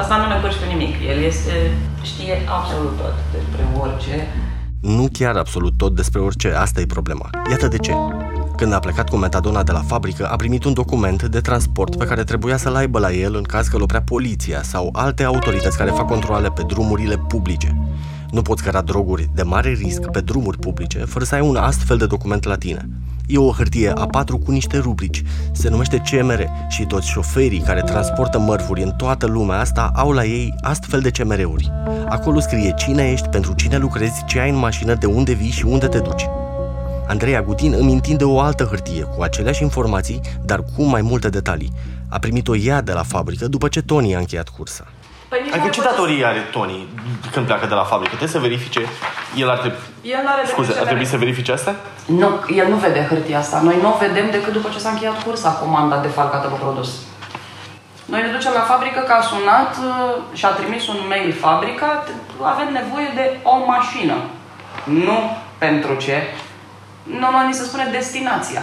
Asta 0.00 0.16
nu 0.16 0.26
ne 0.28 0.36
cu 0.60 0.66
nimic. 0.74 0.94
El 1.10 1.18
este, 1.22 1.54
știe 2.02 2.34
absolut 2.58 2.96
tot 3.00 3.14
despre 3.32 3.62
orice. 3.82 4.14
Nu 4.80 5.08
chiar 5.12 5.36
absolut 5.36 5.74
tot 5.76 5.94
despre 5.94 6.20
orice, 6.20 6.48
asta 6.64 6.80
e 6.80 6.86
problema. 6.86 7.30
Iată 7.50 7.66
de 7.68 7.78
ce. 7.78 7.92
Când 8.56 8.72
a 8.72 8.78
plecat 8.78 9.08
cu 9.08 9.16
metadona 9.16 9.62
de 9.62 9.72
la 9.72 9.80
fabrică, 9.80 10.26
a 10.26 10.36
primit 10.36 10.64
un 10.64 10.72
document 10.72 11.22
de 11.22 11.40
transport 11.40 11.96
pe 11.96 12.04
care 12.04 12.24
trebuia 12.24 12.56
să-l 12.56 12.74
aibă 12.74 12.98
la 12.98 13.12
el 13.12 13.34
în 13.34 13.42
caz 13.42 13.66
că 13.66 13.76
l 13.76 13.82
oprea 13.82 14.02
poliția 14.02 14.62
sau 14.62 14.88
alte 14.92 15.22
autorități 15.22 15.76
care 15.76 15.90
fac 15.90 16.06
controle 16.06 16.48
pe 16.48 16.62
drumurile 16.62 17.16
publice. 17.16 17.76
Nu 18.30 18.42
poți 18.42 18.62
căra 18.62 18.80
droguri 18.80 19.30
de 19.34 19.42
mare 19.42 19.72
risc 19.72 20.10
pe 20.10 20.20
drumuri 20.20 20.58
publice 20.58 20.98
fără 20.98 21.24
să 21.24 21.34
ai 21.34 21.40
un 21.40 21.56
astfel 21.56 21.96
de 21.96 22.06
document 22.06 22.44
la 22.44 22.56
tine. 22.56 22.88
E 23.26 23.38
o 23.38 23.52
hârtie 23.52 23.92
A4 23.92 24.44
cu 24.44 24.50
niște 24.50 24.78
rubrici, 24.78 25.22
se 25.52 25.68
numește 25.68 26.02
CMR 26.10 26.48
și 26.68 26.84
toți 26.84 27.08
șoferii 27.08 27.60
care 27.60 27.80
transportă 27.80 28.38
mărfuri 28.38 28.82
în 28.82 28.90
toată 28.90 29.26
lumea 29.26 29.58
asta 29.58 29.90
au 29.94 30.10
la 30.12 30.24
ei 30.24 30.54
astfel 30.60 31.00
de 31.00 31.10
CMR-uri. 31.10 31.72
Acolo 32.08 32.40
scrie 32.40 32.74
cine 32.76 33.10
ești, 33.10 33.28
pentru 33.28 33.52
cine 33.52 33.76
lucrezi, 33.76 34.24
ce 34.26 34.40
ai 34.40 34.50
în 34.50 34.56
mașină, 34.56 34.94
de 34.94 35.06
unde 35.06 35.32
vii 35.32 35.50
și 35.50 35.64
unde 35.64 35.86
te 35.86 35.98
duci. 35.98 36.26
Andreea 37.08 37.42
Gutin 37.42 37.74
îmi 37.78 37.92
întinde 37.92 38.24
o 38.24 38.40
altă 38.40 38.64
hârtie 38.64 39.02
cu 39.02 39.22
aceleași 39.22 39.62
informații, 39.62 40.20
dar 40.44 40.60
cu 40.76 40.82
mai 40.82 41.02
multe 41.02 41.28
detalii. 41.28 41.72
A 42.10 42.18
primit-o 42.18 42.56
ea 42.56 42.80
de 42.80 42.92
la 42.92 43.02
fabrică 43.02 43.46
după 43.46 43.68
ce 43.68 43.82
Tony 43.82 44.14
a 44.14 44.18
încheiat 44.18 44.48
cursa. 44.48 44.84
Păi 45.28 45.38
adică 45.52 45.68
ce 45.68 45.82
datorie 45.82 46.24
are 46.24 46.38
Tony 46.52 46.88
când 47.32 47.46
pleacă 47.46 47.66
de 47.66 47.74
la 47.74 47.84
fabrică? 47.84 48.14
Trebuie 48.16 48.36
să 48.38 48.38
verifice, 48.48 48.80
el 49.36 49.50
ar 49.50 49.58
trebui... 49.58 49.78
El 50.02 50.24
are 50.26 50.46
Scuze, 50.46 50.72
ar 50.78 50.86
trebui 50.86 51.04
să 51.04 51.16
verifice 51.16 51.52
asta? 51.52 51.74
Nu, 52.06 52.28
el 52.60 52.68
nu 52.68 52.76
vede 52.76 53.06
hârtia 53.08 53.38
asta. 53.38 53.60
Noi 53.60 53.76
nu 53.82 53.88
o 53.88 53.96
vedem 54.06 54.30
decât 54.30 54.52
după 54.52 54.68
ce 54.72 54.78
s-a 54.78 54.90
încheiat 54.90 55.22
cursa 55.22 55.50
comanda 55.50 55.96
defalcată 55.98 56.46
pe 56.48 56.58
produs. 56.64 56.90
Noi 58.04 58.20
ne 58.22 58.30
ducem 58.36 58.52
la 58.54 58.60
fabrică 58.60 59.00
că 59.06 59.12
a 59.12 59.22
sunat 59.30 59.72
uh, 59.76 60.36
și 60.38 60.44
a 60.44 60.48
trimis 60.48 60.88
un 60.88 61.00
mail 61.08 61.32
fabrica, 61.32 62.04
avem 62.42 62.68
nevoie 62.72 63.08
de 63.14 63.26
o 63.42 63.56
mașină. 63.66 64.16
Nu 64.84 65.18
pentru 65.58 65.94
ce. 65.94 66.16
Normal 67.10 67.46
ni 67.46 67.54
se 67.54 67.62
spune 67.64 67.88
destinația. 67.92 68.60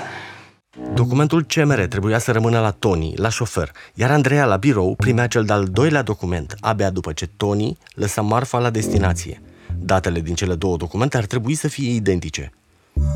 Documentul 0.93 1.43
CMR 1.43 1.79
trebuia 1.79 2.17
să 2.19 2.31
rămână 2.31 2.59
la 2.59 2.71
Tony, 2.71 3.13
la 3.15 3.29
șofer, 3.29 3.71
iar 3.93 4.12
Andreea 4.12 4.45
la 4.45 4.55
birou 4.57 4.95
primea 4.95 5.27
cel 5.27 5.43
de-al 5.43 5.65
doilea 5.65 6.01
document, 6.01 6.55
abia 6.59 6.89
după 6.89 7.12
ce 7.12 7.27
Tony 7.38 7.77
lăsa 7.93 8.21
marfa 8.21 8.59
la 8.59 8.69
destinație. 8.69 9.41
Datele 9.79 10.19
din 10.19 10.35
cele 10.35 10.55
două 10.55 10.77
documente 10.77 11.17
ar 11.17 11.25
trebui 11.25 11.55
să 11.55 11.67
fie 11.67 11.91
identice. 11.91 12.51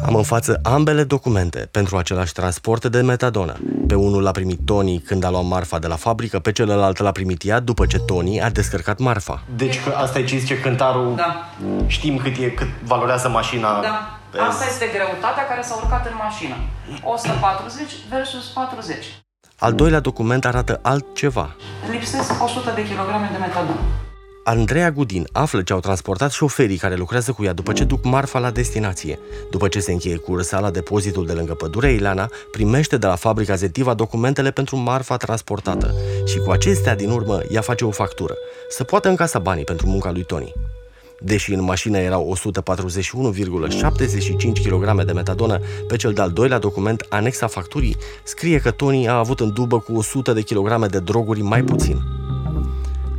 Am 0.05 0.15
în 0.15 0.23
față 0.23 0.59
ambele 0.63 1.03
documente 1.03 1.67
pentru 1.71 1.97
același 1.97 2.33
transport 2.33 2.85
de 2.85 3.01
metadonă. 3.01 3.55
Pe 3.87 3.95
unul 3.95 4.21
l-a 4.21 4.31
primit 4.31 4.59
Tony 4.65 4.99
când 4.99 5.23
a 5.23 5.29
luat 5.29 5.45
marfa 5.45 5.79
de 5.79 5.87
la 5.87 5.95
fabrică, 5.95 6.39
pe 6.39 6.51
celălalt 6.51 6.97
l-a 6.97 7.11
primit 7.11 7.43
ea 7.45 7.59
după 7.59 7.85
ce 7.85 7.99
Tony 7.99 8.41
a 8.41 8.49
descărcat 8.49 8.99
marfa. 8.99 9.43
Deci 9.55 9.83
că 9.83 9.93
asta 9.95 10.19
e 10.19 10.23
ce 10.23 10.37
zice 10.37 10.59
cântarul, 10.59 11.13
Da. 11.15 11.45
știm 11.87 12.17
cât, 12.17 12.37
e, 12.37 12.49
cât 12.49 12.67
valorează 12.83 13.29
mașina. 13.29 13.81
Da. 13.81 14.16
Asta 14.39 14.65
este 14.65 14.85
greutatea 14.95 15.47
care 15.47 15.61
s-a 15.61 15.75
urcat 15.75 16.05
în 16.05 16.15
mașină. 16.17 16.55
140 17.03 17.91
versus 18.09 18.45
40. 18.45 19.05
Al 19.59 19.73
doilea 19.73 19.99
document 19.99 20.45
arată 20.45 20.79
altceva. 20.81 21.55
Lipsesc 21.91 22.43
100 22.43 22.71
de 22.75 22.87
kilograme 22.87 23.29
de 23.31 23.37
metadon. 23.37 23.77
Andreea 24.43 24.91
Gudin 24.91 25.27
află 25.31 25.61
ce 25.61 25.73
au 25.73 25.79
transportat 25.79 26.31
șoferii 26.31 26.77
care 26.77 26.95
lucrează 26.95 27.31
cu 27.31 27.43
ea 27.43 27.53
după 27.53 27.73
ce 27.73 27.83
duc 27.83 28.03
marfa 28.03 28.39
la 28.39 28.51
destinație. 28.51 29.19
După 29.51 29.67
ce 29.67 29.79
se 29.79 29.91
încheie 29.91 30.15
cursa 30.15 30.59
la 30.59 30.71
depozitul 30.71 31.25
de 31.25 31.33
lângă 31.33 31.53
pădurea 31.53 31.89
Ilana, 31.89 32.29
primește 32.51 32.97
de 32.97 33.07
la 33.07 33.15
fabrica 33.15 33.55
Zetiva 33.55 33.93
documentele 33.93 34.51
pentru 34.51 34.75
marfa 34.75 35.17
transportată 35.17 35.93
și 36.25 36.37
cu 36.37 36.51
acestea 36.51 36.95
din 36.95 37.09
urmă 37.09 37.39
ea 37.49 37.61
face 37.61 37.85
o 37.85 37.91
factură, 37.91 38.33
să 38.69 38.83
poată 38.83 39.09
încasa 39.09 39.39
banii 39.39 39.63
pentru 39.63 39.87
munca 39.87 40.11
lui 40.11 40.23
Tony. 40.23 40.53
Deși 41.19 41.53
în 41.53 41.63
mașină 41.63 41.97
erau 41.97 42.37
141,75 42.37 42.39
kg 44.63 45.03
de 45.03 45.11
metadonă, 45.11 45.59
pe 45.87 45.95
cel 45.95 46.13
de-al 46.13 46.31
doilea 46.31 46.59
document, 46.59 47.05
anexa 47.09 47.47
facturii, 47.47 47.97
scrie 48.23 48.59
că 48.59 48.71
Tony 48.71 49.07
a 49.07 49.17
avut 49.17 49.39
în 49.39 49.53
dubă 49.53 49.79
cu 49.79 49.95
100 49.95 50.33
de 50.33 50.41
kg 50.41 50.85
de 50.85 50.99
droguri 50.99 51.41
mai 51.41 51.61
puțin. 51.63 52.01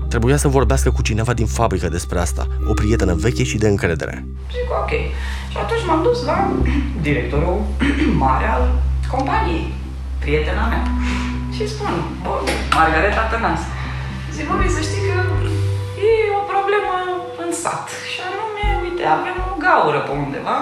Trebuia 0.09 0.37
să 0.37 0.49
vorbească 0.49 0.91
cu 0.91 1.03
cineva 1.03 1.33
din 1.35 1.47
fabrică 1.47 1.89
despre 1.89 2.19
asta, 2.19 2.47
o 2.69 2.73
prietenă 2.73 3.15
veche 3.15 3.45
și 3.45 3.59
de 3.59 3.69
încredere. 3.69 4.27
Zic, 4.51 4.71
ok. 4.83 4.91
Și 5.51 5.57
atunci 5.63 5.85
m-am 5.87 6.03
dus 6.03 6.25
la 6.25 6.53
directorul 7.07 7.61
mare 8.25 8.47
al 8.47 8.65
companiei, 9.11 9.73
prietena 10.19 10.67
mea. 10.69 10.83
Și 11.55 11.69
spun, 11.69 11.93
bă, 12.23 12.31
Margareta 12.75 13.23
Tănas, 13.31 13.61
zic, 14.35 14.47
bă, 14.49 14.55
să 14.77 14.81
știi 14.89 15.03
că 15.07 15.15
e 16.09 16.11
o 16.41 16.43
problemă 16.53 16.93
în 17.49 17.55
sat. 17.63 17.85
Și 18.11 18.19
anume, 18.29 18.65
uite, 18.85 19.05
avem 19.17 19.37
o 19.51 19.53
gaură 19.65 20.01
pe 20.07 20.13
undeva, 20.23 20.59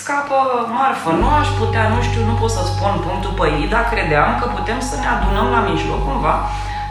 scapă 0.00 0.38
marfă. 0.78 1.10
Nu 1.22 1.28
aș 1.40 1.48
putea, 1.60 1.84
nu 1.94 2.00
știu, 2.08 2.22
nu 2.30 2.34
pot 2.40 2.52
să 2.56 2.62
spun 2.72 2.92
punctul 3.06 3.32
pe 3.38 3.46
ei, 3.58 3.66
dar 3.74 3.84
credeam 3.92 4.30
că 4.40 4.46
putem 4.56 4.80
să 4.88 4.94
ne 5.02 5.08
adunăm 5.14 5.48
la 5.54 5.60
mijloc 5.68 6.00
cumva, 6.06 6.34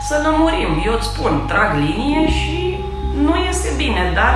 să 0.08 0.16
lămurim. 0.26 0.72
Eu 0.88 0.94
îți 0.98 1.10
spun, 1.12 1.34
trag 1.52 1.72
linie 1.86 2.24
și 2.40 2.56
nu 3.26 3.34
este 3.52 3.70
bine, 3.84 4.04
dar 4.20 4.34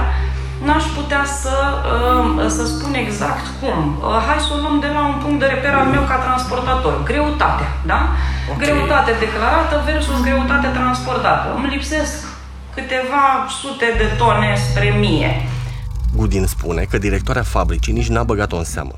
n-aș 0.66 0.86
putea 0.98 1.24
să, 1.42 1.56
uh, 1.94 2.46
să 2.58 2.64
spun 2.74 2.94
exact 3.04 3.46
cum. 3.60 3.78
Uh, 3.92 4.18
hai 4.28 4.40
să 4.46 4.52
o 4.54 4.62
luăm 4.64 4.78
de 4.86 4.92
la 4.96 5.02
un 5.12 5.18
punct 5.24 5.40
de 5.40 5.52
reper 5.54 5.74
al 5.74 5.88
meu 5.96 6.04
ca 6.12 6.18
transportator. 6.26 6.96
Greutatea, 7.10 7.70
da? 7.92 8.00
Ok. 8.52 8.58
Greutate 8.66 9.12
declarată 9.26 9.76
versus 9.90 10.18
greutate 10.28 10.68
transportată. 10.80 11.48
Îmi 11.56 11.72
lipsesc 11.76 12.31
câteva 12.74 13.48
sute 13.62 13.86
de 13.98 14.16
tone 14.18 14.56
spre 14.70 14.90
mie. 15.00 15.32
Gudin 16.16 16.46
spune 16.46 16.84
că 16.84 16.98
directoarea 16.98 17.44
fabricii 17.44 17.94
nici 17.94 18.08
n-a 18.08 18.24
băgat-o 18.24 18.58
în 18.58 18.64
seamă. 18.64 18.96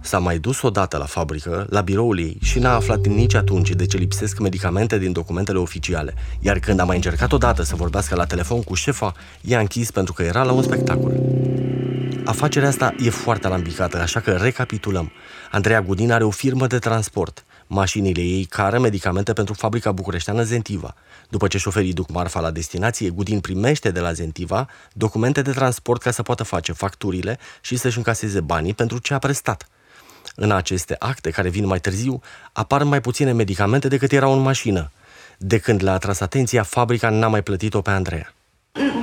S-a 0.00 0.18
mai 0.18 0.38
dus 0.38 0.62
odată 0.62 0.96
la 0.96 1.04
fabrică, 1.04 1.66
la 1.70 1.80
biroul 1.80 2.18
ei 2.18 2.38
și 2.42 2.58
n-a 2.58 2.74
aflat 2.74 3.06
nici 3.06 3.34
atunci 3.34 3.70
de 3.70 3.86
ce 3.86 3.96
lipsesc 3.96 4.38
medicamente 4.38 4.98
din 4.98 5.12
documentele 5.12 5.58
oficiale, 5.58 6.14
iar 6.40 6.58
când 6.58 6.80
a 6.80 6.84
mai 6.84 6.96
încercat 6.96 7.32
odată 7.32 7.62
să 7.62 7.76
vorbească 7.76 8.14
la 8.14 8.24
telefon 8.24 8.62
cu 8.62 8.74
șefa, 8.74 9.12
i-a 9.40 9.58
închis 9.58 9.90
pentru 9.90 10.12
că 10.12 10.22
era 10.22 10.42
la 10.42 10.52
un 10.52 10.62
spectacol. 10.62 11.12
Afacerea 12.24 12.68
asta 12.68 12.94
e 13.04 13.10
foarte 13.10 13.46
alambicată, 13.46 14.00
așa 14.00 14.20
că 14.20 14.30
recapitulăm. 14.30 15.12
Andreea 15.50 15.82
Gudin 15.82 16.12
are 16.12 16.24
o 16.24 16.30
firmă 16.30 16.66
de 16.66 16.78
transport. 16.78 17.44
Mașinile 17.72 18.20
ei 18.20 18.44
cară 18.44 18.78
medicamente 18.78 19.32
pentru 19.32 19.54
fabrica 19.54 19.92
bucureșteană 19.92 20.42
Zentiva. 20.42 20.94
După 21.28 21.46
ce 21.46 21.58
șoferii 21.58 21.92
duc 21.92 22.10
marfa 22.10 22.40
la 22.40 22.50
destinație, 22.50 23.10
Gudin 23.10 23.40
primește 23.40 23.90
de 23.90 24.00
la 24.00 24.12
Zentiva 24.12 24.68
documente 24.92 25.42
de 25.42 25.50
transport 25.50 26.02
ca 26.02 26.10
să 26.10 26.22
poată 26.22 26.42
face 26.42 26.72
facturile 26.72 27.38
și 27.60 27.76
să-și 27.76 27.96
încaseze 27.96 28.40
banii 28.40 28.74
pentru 28.74 28.98
ce 28.98 29.14
a 29.14 29.18
prestat. 29.18 29.68
În 30.34 30.50
aceste 30.50 30.96
acte, 30.98 31.30
care 31.30 31.48
vin 31.48 31.66
mai 31.66 31.80
târziu, 31.80 32.20
apar 32.52 32.82
mai 32.82 33.00
puține 33.00 33.32
medicamente 33.32 33.88
decât 33.88 34.12
erau 34.12 34.32
în 34.32 34.42
mașină. 34.42 34.90
De 35.38 35.58
când 35.58 35.82
le-a 35.82 35.92
atras 35.92 36.20
atenția, 36.20 36.62
fabrica 36.62 37.08
n-a 37.08 37.28
mai 37.28 37.42
plătit-o 37.42 37.80
pe 37.80 37.90
Andreea. 37.90 38.34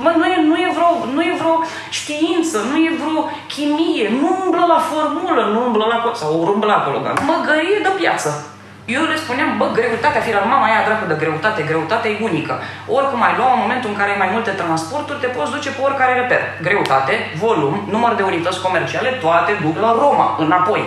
Mă, 0.02 0.14
nu, 0.16 0.26
e, 0.26 0.36
nu, 0.46 0.56
e 0.56 0.70
vreo, 0.76 1.12
nu 1.12 1.22
e 1.22 1.34
vreo 1.38 1.56
știință, 1.90 2.58
nu 2.58 2.76
e 2.76 2.90
vreo 2.96 3.24
chimie, 3.48 4.08
nu 4.08 4.28
umblă 4.44 4.64
la 4.68 4.80
formulă, 4.90 5.42
nu 5.52 5.66
umblă 5.66 5.84
la... 5.84 6.12
sau 6.14 6.52
umblă 6.52 6.72
acolo, 6.72 6.98
dar 7.00 7.12
măgărie 7.12 7.78
de 7.82 7.92
piață. 8.00 8.52
Eu 8.96 9.02
le 9.10 9.16
spuneam, 9.24 9.50
bă, 9.58 9.66
greutatea, 9.78 10.20
fi 10.20 10.32
la 10.32 10.44
mama 10.52 10.66
aia 10.66 10.86
dracu 10.86 11.06
de 11.12 11.16
greutate, 11.22 11.62
greutatea 11.70 12.10
e 12.10 12.24
unică. 12.30 12.54
Oricum 12.96 13.22
ai 13.22 13.34
lua 13.38 13.52
în 13.52 13.62
momentul 13.64 13.90
în 13.90 13.96
care 13.96 14.10
ai 14.10 14.22
mai 14.24 14.30
multe 14.32 14.50
transporturi, 14.50 15.20
te 15.20 15.26
poți 15.36 15.52
duce 15.54 15.70
pe 15.70 15.80
oricare 15.86 16.14
reper. 16.20 16.40
Greutate, 16.66 17.14
volum, 17.44 17.74
număr 17.94 18.12
de 18.14 18.22
unități 18.22 18.62
comerciale, 18.66 19.10
toate 19.24 19.52
duc 19.64 19.76
la 19.84 19.92
Roma, 20.02 20.26
înapoi. 20.44 20.82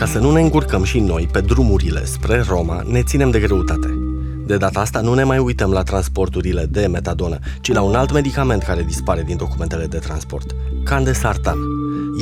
Ca 0.00 0.06
să 0.06 0.18
nu 0.18 0.30
ne 0.32 0.40
încurcăm 0.40 0.84
și 0.84 0.98
noi 1.00 1.28
pe 1.32 1.40
drumurile 1.40 2.04
spre 2.04 2.44
Roma, 2.48 2.78
ne 2.94 3.02
ținem 3.02 3.30
de 3.30 3.40
greutate. 3.46 4.07
De 4.48 4.56
data 4.56 4.80
asta 4.80 5.00
nu 5.00 5.14
ne 5.14 5.22
mai 5.22 5.38
uităm 5.38 5.70
la 5.70 5.82
transporturile 5.82 6.66
de 6.66 6.86
metadonă, 6.86 7.38
ci 7.60 7.72
la 7.72 7.82
un 7.82 7.94
alt 7.94 8.12
medicament 8.12 8.62
care 8.62 8.82
dispare 8.82 9.22
din 9.22 9.36
documentele 9.36 9.86
de 9.86 9.98
transport, 9.98 10.54
candesartan. 10.84 11.56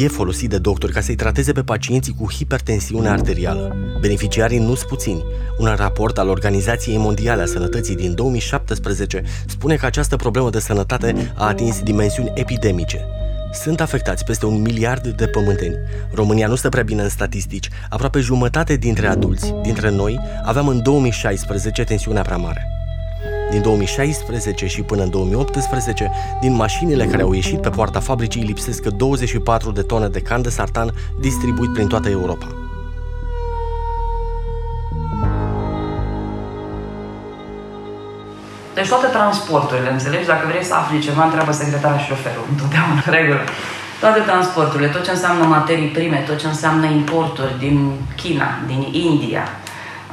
E 0.03 0.09
folosit 0.09 0.51
de 0.51 0.59
doctori 0.59 0.93
ca 0.93 1.01
să-i 1.01 1.15
trateze 1.15 1.53
pe 1.53 1.63
pacienții 1.63 2.15
cu 2.21 2.33
hipertensiune 2.33 3.09
arterială. 3.09 3.77
Beneficiarii 4.01 4.59
nu 4.59 4.75
sunt 4.75 4.89
puțini. 4.89 5.25
Un 5.59 5.75
raport 5.77 6.19
al 6.19 6.29
Organizației 6.29 6.97
Mondiale 6.97 7.43
a 7.43 7.47
Sănătății 7.47 7.97
din 7.97 8.15
2017 8.15 9.23
spune 9.47 9.77
că 9.77 9.87
această 9.87 10.17
problemă 10.17 10.51
de 10.51 10.61
sănătate 10.61 11.33
a 11.37 11.47
atins 11.47 11.81
dimensiuni 11.81 12.33
epidemice. 12.35 13.07
Sunt 13.63 13.81
afectați 13.81 14.25
peste 14.25 14.47
un 14.47 14.61
miliard 14.61 15.07
de 15.07 15.27
pământeni. 15.27 15.77
România 16.13 16.47
nu 16.47 16.55
stă 16.55 16.69
prea 16.69 16.83
bine 16.83 17.03
în 17.03 17.09
statistici. 17.09 17.69
Aproape 17.91 18.21
jumătate 18.21 18.77
dintre 18.77 19.07
adulți, 19.07 19.55
dintre 19.63 19.91
noi, 19.91 20.21
aveam 20.45 20.69
în 20.69 20.83
2016 20.83 21.85
tensiunea 21.85 22.23
prea 22.23 22.37
mare. 22.37 22.67
Din 23.51 23.63
2016 23.63 24.67
și 24.67 24.83
până 24.83 25.03
în 25.03 25.11
2018, 25.11 26.11
din 26.41 26.53
mașinile 26.53 27.05
care 27.05 27.23
au 27.23 27.33
ieșit 27.33 27.61
pe 27.61 27.69
poarta 27.69 28.01
fabricii 28.01 28.43
lipsesc 28.43 28.87
24 28.87 29.71
de 29.71 29.83
tone 29.83 30.09
de 30.09 30.21
can 30.21 30.43
de 30.43 30.49
sartan 30.49 30.95
distribuit 31.21 31.73
prin 31.73 31.87
toată 31.87 32.09
Europa. 32.09 32.66
Deci 38.77 38.89
toate 38.89 39.07
transporturile, 39.07 39.91
înțelegi? 39.91 40.27
Dacă 40.27 40.45
vrei 40.47 40.65
să 40.65 40.75
afli 40.75 41.07
ceva, 41.07 41.25
întreabă 41.25 41.53
secretara 41.53 41.99
și 41.99 42.07
șoferul, 42.07 42.47
întotdeauna, 42.51 43.03
regulă. 43.19 43.41
Toate 44.01 44.21
transporturile, 44.21 44.89
tot 44.89 45.05
ce 45.05 45.11
înseamnă 45.11 45.45
materii 45.45 45.95
prime, 45.97 46.25
tot 46.29 46.39
ce 46.39 46.47
înseamnă 46.47 46.87
importuri 46.87 47.59
din 47.59 47.77
China, 48.17 48.49
din 48.67 48.83
India, 48.93 49.45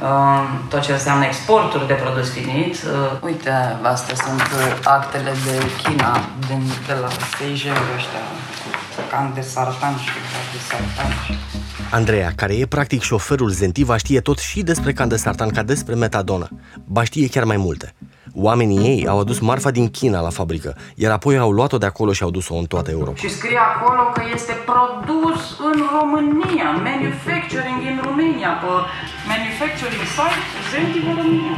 uh, 0.02 0.42
tot 0.68 0.80
ce 0.80 0.92
înseamnă 0.92 1.24
exporturi 1.24 1.86
de 1.86 1.92
produs 1.92 2.28
finit. 2.30 2.74
Uh, 2.74 3.28
uite, 3.28 3.50
astea 3.82 4.14
sunt 4.24 4.42
actele 4.84 5.32
de 5.46 5.56
China, 5.82 6.10
din, 6.48 6.62
de 6.86 6.94
la 7.02 7.08
Seychelles 7.36 7.88
ăștia, 7.96 8.24
can 9.10 9.32
de 9.34 9.40
sartan 9.40 9.94
și 10.04 10.10
de 10.52 10.58
sartan. 10.68 11.12
Andreea, 11.90 12.32
care 12.36 12.54
e 12.54 12.66
practic 12.66 13.02
șoferul 13.02 13.48
Zentiva, 13.48 13.96
știe 13.96 14.20
tot 14.20 14.38
și 14.38 14.62
despre 14.62 14.92
can 14.92 15.08
de 15.08 15.16
sartan 15.16 15.48
ca 15.48 15.62
despre 15.62 15.94
metadonă. 15.94 16.48
Ba 16.84 17.04
știe 17.04 17.28
chiar 17.28 17.44
mai 17.44 17.56
multe. 17.56 17.94
Oamenii 18.36 18.78
ei 18.78 19.06
au 19.08 19.18
adus 19.20 19.38
marfa 19.38 19.70
din 19.70 19.90
China 19.90 20.20
la 20.20 20.30
fabrică, 20.30 20.76
iar 20.94 21.12
apoi 21.12 21.38
au 21.38 21.50
luat-o 21.50 21.78
de 21.78 21.86
acolo 21.86 22.12
și 22.12 22.22
au 22.22 22.30
dus-o 22.30 22.54
în 22.54 22.64
toată 22.64 22.90
Europa. 22.90 23.16
Și 23.16 23.30
scrie 23.30 23.58
acolo 23.74 24.02
că 24.14 24.22
este 24.34 24.54
produs 24.70 25.40
în 25.70 25.76
România, 25.96 26.68
manufacturing 26.90 27.78
in 27.88 27.96
România, 28.08 28.50
pe 28.62 28.72
manufacturing 29.32 30.04
site, 30.16 30.42
Zentiva 30.70 31.12
România. 31.20 31.56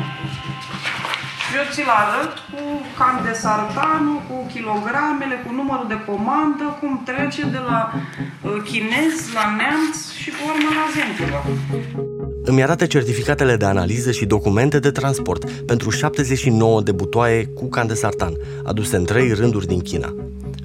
Și 1.43 1.57
eu 1.59 1.67
ți-l 1.73 1.91
arăt 2.03 2.33
cu 2.51 2.63
cam 2.99 3.17
de 3.27 3.33
sartanul, 3.43 4.19
cu 4.29 4.37
kilogramele, 4.53 5.37
cu 5.45 5.51
numărul 5.61 5.89
de 5.95 5.99
comandă, 6.09 6.65
cum 6.81 6.93
trece 7.05 7.43
de 7.57 7.61
la 7.71 7.81
uh, 7.95 8.63
chinez 8.69 9.15
la 9.37 9.45
neamț 9.59 9.97
și 10.21 10.29
pe 10.31 10.43
urmă 10.51 10.71
la 10.79 10.87
Zentiva. 10.97 11.41
Îmi 12.49 12.63
arată 12.63 12.87
certificatele 12.87 13.57
de 13.57 13.65
analiză 13.65 14.11
și 14.11 14.25
documente 14.25 14.79
de 14.79 14.91
transport 14.91 15.51
pentru 15.51 15.91
79 15.91 16.83
de 16.83 16.93
butoaie 16.93 17.47
cu 17.47 17.69
can 17.69 17.87
de 17.87 17.95
sartan, 17.95 18.33
aduse 18.65 18.97
în 18.97 19.05
trei 19.05 19.33
rânduri 19.33 19.67
din 19.67 19.81
China. 19.81 20.15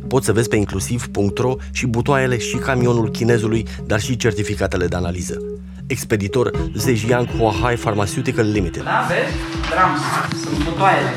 Poți 0.07 0.25
să 0.25 0.33
vezi 0.33 0.49
pe 0.49 0.55
inclusiv.ro 0.55 1.55
și 1.71 1.87
butoaiele 1.87 2.37
și 2.37 2.55
camionul 2.55 3.09
chinezului, 3.09 3.65
dar 3.85 3.99
și 3.99 4.17
certificatele 4.17 4.87
de 4.87 4.95
analiză. 4.95 5.41
Expeditor 5.87 6.51
Zhejiang 6.75 7.27
Huahai 7.27 7.75
Pharmaceutical 7.75 8.51
Limited. 8.51 8.83
Da, 8.83 9.07
vezi? 9.07 9.35
Drams, 9.69 9.99
sunt 10.43 10.63
butoaiele. 10.63 11.13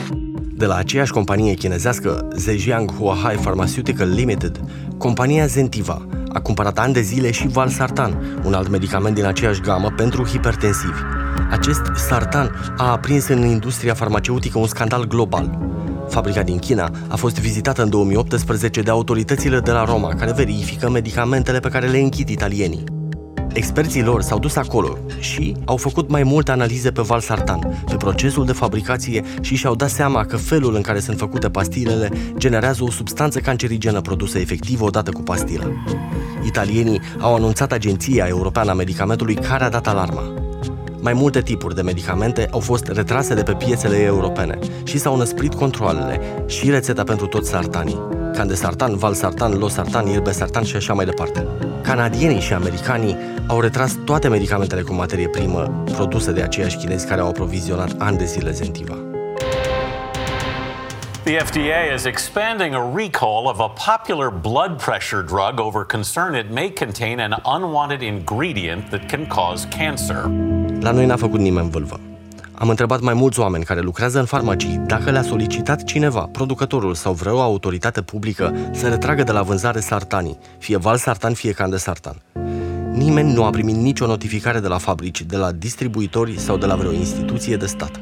De 0.56 0.66
la 0.66 0.74
aceeași 0.74 1.12
companie 1.12 1.54
chinezească, 1.54 2.28
Zhejiang 2.36 2.92
Huahai 2.92 3.34
Pharmaceutical 3.34 4.08
Limited, 4.08 4.60
compania 4.98 5.46
Zentiva 5.46 6.06
a 6.34 6.40
cumpărat 6.40 6.78
ani 6.78 6.92
de 6.92 7.00
zile 7.00 7.30
și 7.30 7.48
Valsartan, 7.48 8.40
un 8.44 8.54
alt 8.54 8.68
medicament 8.68 9.14
din 9.14 9.24
aceeași 9.24 9.60
gamă 9.60 9.92
pentru 9.96 10.24
hipertensivi. 10.24 11.00
Acest 11.50 11.82
sartan 11.94 12.74
a 12.76 12.90
aprins 12.90 13.28
în 13.28 13.44
industria 13.44 13.94
farmaceutică 13.94 14.58
un 14.58 14.66
scandal 14.66 15.06
global. 15.06 15.58
Fabrica 16.08 16.42
din 16.42 16.58
China 16.58 16.90
a 17.08 17.16
fost 17.16 17.40
vizitată 17.40 17.82
în 17.82 17.90
2018 17.90 18.80
de 18.80 18.90
autoritățile 18.90 19.60
de 19.60 19.70
la 19.70 19.84
Roma, 19.84 20.14
care 20.14 20.32
verifică 20.32 20.90
medicamentele 20.90 21.60
pe 21.60 21.68
care 21.68 21.86
le 21.86 21.98
închid 21.98 22.28
italienii. 22.28 22.84
Experții 23.54 24.02
lor 24.02 24.22
s-au 24.22 24.38
dus 24.38 24.56
acolo 24.56 24.98
și 25.18 25.56
au 25.64 25.76
făcut 25.76 26.08
mai 26.08 26.22
multe 26.22 26.50
analize 26.50 26.90
pe 26.90 27.02
valsartan, 27.02 27.82
pe 27.86 27.96
procesul 27.96 28.46
de 28.46 28.52
fabricație 28.52 29.24
și 29.40 29.56
și-au 29.56 29.74
dat 29.74 29.90
seama 29.90 30.24
că 30.24 30.36
felul 30.36 30.74
în 30.74 30.80
care 30.80 31.00
sunt 31.00 31.18
făcute 31.18 31.50
pastilele 31.50 32.10
generează 32.36 32.82
o 32.82 32.90
substanță 32.90 33.38
cancerigenă 33.38 34.00
produsă 34.00 34.38
efectiv 34.38 34.80
odată 34.80 35.10
cu 35.10 35.22
pastila. 35.22 35.66
Italienii 36.46 37.00
au 37.18 37.34
anunțat 37.34 37.72
Agenția 37.72 38.26
Europeană 38.26 38.70
a 38.70 38.74
Medicamentului 38.74 39.34
care 39.34 39.64
a 39.64 39.70
dat 39.70 39.86
alarma. 39.86 40.43
Mai 41.04 41.12
multe 41.12 41.40
tipuri 41.40 41.74
de 41.74 41.82
medicamente 41.82 42.48
au 42.50 42.60
fost 42.60 42.86
retrase 42.86 43.34
de 43.34 43.42
pe 43.42 43.52
piețele 43.52 43.96
europene 43.96 44.58
și 44.84 44.98
s-au 44.98 45.16
năsprit 45.16 45.54
controlele 45.54 46.20
și 46.46 46.70
rețeta 46.70 47.04
pentru 47.04 47.26
toți 47.26 47.48
sartanii. 47.48 48.00
Candesartan, 48.32 48.96
valsartan, 48.96 49.58
losartan, 49.58 50.06
irbesartan 50.06 50.62
și 50.62 50.76
așa 50.76 50.92
mai 50.92 51.04
departe. 51.04 51.46
Canadienii 51.82 52.40
și 52.40 52.52
americanii 52.52 53.16
au 53.46 53.60
retras 53.60 53.96
toate 54.04 54.28
medicamentele 54.28 54.82
cu 54.82 54.92
materie 54.92 55.28
primă 55.28 55.84
produse 55.92 56.32
de 56.32 56.42
aceiași 56.42 56.76
chinezi 56.76 57.06
care 57.06 57.20
au 57.20 57.28
aprovizionat 57.28 57.94
ani 57.98 58.18
de 58.18 58.24
zile 58.24 58.50
Zentiva. 58.50 59.13
The 61.24 61.38
FDA 61.38 61.94
is 61.94 62.04
expanding 62.04 62.74
a 62.74 62.90
recall 62.94 63.48
of 63.48 63.58
a 63.60 63.68
popular 63.68 64.30
blood 64.30 64.78
pressure 64.78 65.22
drug 65.22 65.58
over 65.58 65.84
concern 65.84 66.34
it 66.34 66.50
may 66.50 66.70
contain 66.70 67.18
an 67.18 67.34
unwanted 67.44 68.02
ingredient 68.02 68.90
that 68.90 69.08
can 69.08 69.26
cause 69.26 69.68
cancer. 69.78 70.30
La 70.80 70.90
noi 70.90 71.06
n-a 71.06 71.16
făcut 71.16 71.40
nimeni 71.40 71.70
vâlvă. 71.70 72.00
Am 72.52 72.68
întrebat 72.68 73.00
mai 73.00 73.14
mulți 73.14 73.40
oameni 73.40 73.64
care 73.64 73.80
lucrează 73.80 74.18
în 74.18 74.24
farmacii 74.24 74.80
dacă 74.86 75.10
le-a 75.10 75.22
solicitat 75.22 75.84
cineva, 75.84 76.28
producătorul 76.32 76.94
sau 76.94 77.12
vreo 77.12 77.40
autoritate 77.40 78.02
publică, 78.02 78.54
să 78.72 78.88
retragă 78.88 79.22
de 79.22 79.32
la 79.32 79.42
vânzare 79.42 79.80
sartanii, 79.80 80.38
fie 80.58 80.76
val 80.76 80.96
sartan, 80.96 81.34
fie 81.34 81.52
can 81.52 81.70
de 81.70 81.76
sartan. 81.76 82.22
Nimeni 82.92 83.32
nu 83.32 83.44
a 83.44 83.50
primit 83.50 83.76
nicio 83.76 84.06
notificare 84.06 84.60
de 84.60 84.68
la 84.68 84.78
fabrici, 84.78 85.22
de 85.22 85.36
la 85.36 85.52
distribuitori 85.52 86.38
sau 86.38 86.56
de 86.56 86.66
la 86.66 86.74
vreo 86.74 86.92
instituție 86.92 87.56
de 87.56 87.66
stat. 87.66 88.00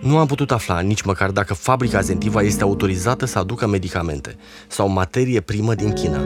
Nu 0.00 0.18
am 0.18 0.26
putut 0.26 0.50
afla 0.50 0.80
nici 0.80 1.02
măcar 1.02 1.30
dacă 1.30 1.54
fabrica 1.54 2.00
Zentiva 2.00 2.42
este 2.42 2.62
autorizată 2.62 3.26
să 3.26 3.38
aducă 3.38 3.66
medicamente 3.66 4.36
sau 4.68 4.88
materie 4.88 5.40
primă 5.40 5.74
din 5.74 5.92
China. 5.92 6.18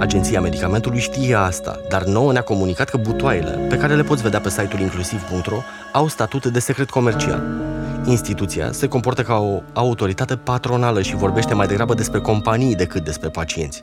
Agenția 0.00 0.40
Medicamentului 0.40 1.00
știe 1.00 1.34
asta, 1.34 1.80
dar 1.88 2.04
nouă 2.04 2.32
ne-a 2.32 2.42
comunicat 2.42 2.88
că 2.90 2.96
butoaiele, 2.96 3.50
pe 3.50 3.76
care 3.76 3.94
le 3.94 4.02
poți 4.02 4.22
vedea 4.22 4.40
pe 4.40 4.50
site-ul 4.50 4.80
inclusiv.ro, 4.80 5.56
au 5.92 6.08
statut 6.08 6.46
de 6.46 6.58
secret 6.58 6.90
comercial. 6.90 7.42
instituția 8.04 8.72
se 8.72 8.88
comportă 8.88 9.22
ca 9.22 9.34
o 9.34 9.60
autoritate 9.72 10.36
patronală 10.36 11.02
și 11.02 11.16
vorbește 11.16 11.54
mai 11.54 11.66
degrabă 11.66 11.94
despre 11.94 12.20
companii 12.20 12.74
decât 12.74 13.04
despre 13.04 13.28
pacienți. 13.28 13.82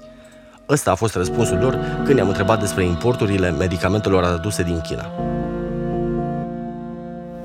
Ăsta 0.69 0.91
a 0.91 0.95
fost 0.95 1.15
răspunsul 1.15 1.57
lor 1.57 1.79
când 2.03 2.15
ne-am 2.15 2.27
întrebat 2.27 2.59
despre 2.59 2.83
importurile 2.83 3.51
medicamentelor 3.51 4.23
aduse 4.23 4.63
din 4.63 4.81
China. 4.81 5.11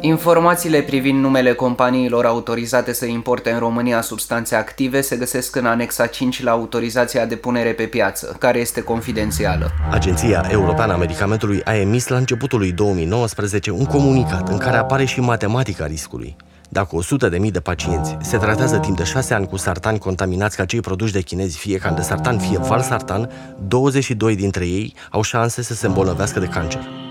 Informațiile 0.06 0.80
privind 0.80 1.20
numele 1.20 1.52
companiilor 1.52 2.26
autorizate 2.26 2.92
să 2.92 3.04
importe 3.06 3.50
în 3.50 3.58
România 3.58 4.00
substanțe 4.00 4.54
active 4.54 5.00
se 5.00 5.16
găsesc 5.16 5.56
în 5.56 5.66
anexa 5.66 6.06
5 6.06 6.42
la 6.42 6.50
autorizația 6.50 7.26
de 7.26 7.36
punere 7.36 7.72
pe 7.72 7.82
piață, 7.84 8.36
care 8.38 8.58
este 8.58 8.82
confidențială. 8.82 9.70
Agenția 9.90 10.46
Europeană 10.50 10.92
a 10.92 10.96
Medicamentului 10.96 11.60
a 11.64 11.74
emis 11.74 12.08
la 12.08 12.16
începutul 12.16 12.58
lui 12.58 12.72
2019 12.72 13.70
un 13.70 13.84
comunicat 13.84 14.48
în 14.48 14.58
care 14.58 14.76
apare 14.76 15.04
și 15.04 15.20
matematica 15.20 15.86
riscului. 15.86 16.36
Dacă 16.68 16.96
100 16.96 17.28
de 17.28 17.38
mii 17.38 17.50
de 17.50 17.60
pacienți 17.60 18.16
se 18.20 18.36
tratează 18.36 18.78
timp 18.78 18.96
de 18.96 19.04
6 19.04 19.34
ani 19.34 19.48
cu 19.48 19.56
sartani 19.56 19.98
contaminați 19.98 20.56
ca 20.56 20.64
cei 20.64 20.80
produși 20.80 21.12
de 21.12 21.20
chinezi, 21.20 21.58
fie 21.58 21.78
candesartan, 21.78 22.38
fie 22.38 22.58
valsartan, 22.58 23.30
22 23.68 24.36
dintre 24.36 24.66
ei 24.66 24.94
au 25.10 25.22
șanse 25.22 25.62
să 25.62 25.74
se 25.74 25.86
îmbolnăvească 25.86 26.40
de 26.40 26.46
cancer. 26.46 27.02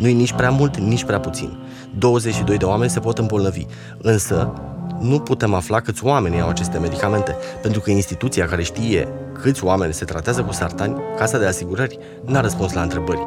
Nu-i 0.00 0.14
nici 0.14 0.32
prea 0.32 0.50
mult, 0.50 0.76
nici 0.76 1.04
prea 1.04 1.20
puțin. 1.20 1.58
22 1.98 2.56
de 2.56 2.64
oameni 2.64 2.90
se 2.90 3.00
pot 3.00 3.18
îmbolnăvi, 3.18 3.66
însă 4.02 4.52
nu 5.00 5.18
putem 5.18 5.54
afla 5.54 5.80
câți 5.80 6.04
oameni 6.04 6.40
au 6.40 6.48
aceste 6.48 6.78
medicamente, 6.78 7.36
pentru 7.62 7.80
că 7.80 7.90
instituția 7.90 8.46
care 8.46 8.62
știe 8.62 9.08
câți 9.32 9.64
oameni 9.64 9.92
se 9.92 10.04
tratează 10.04 10.42
cu 10.42 10.52
sartani, 10.52 10.96
Casa 11.16 11.38
de 11.38 11.46
Asigurări, 11.46 11.98
n-a 12.24 12.40
răspuns 12.40 12.72
la 12.72 12.82
întrebări. 12.82 13.26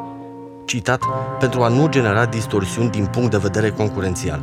Citat, 0.64 1.00
pentru 1.38 1.62
a 1.62 1.68
nu 1.68 1.88
genera 1.88 2.24
distorsiuni 2.26 2.90
din 2.90 3.06
punct 3.06 3.30
de 3.30 3.36
vedere 3.36 3.70
concurențial. 3.70 4.42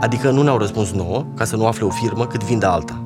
Adică 0.00 0.30
nu 0.30 0.42
ne-au 0.42 0.58
răspuns 0.58 0.90
nouă, 0.90 1.26
ca 1.36 1.44
să 1.44 1.56
nu 1.56 1.66
afle 1.66 1.84
o 1.84 1.90
firmă 1.90 2.26
cât 2.26 2.44
vinde 2.44 2.66
alta. 2.66 3.02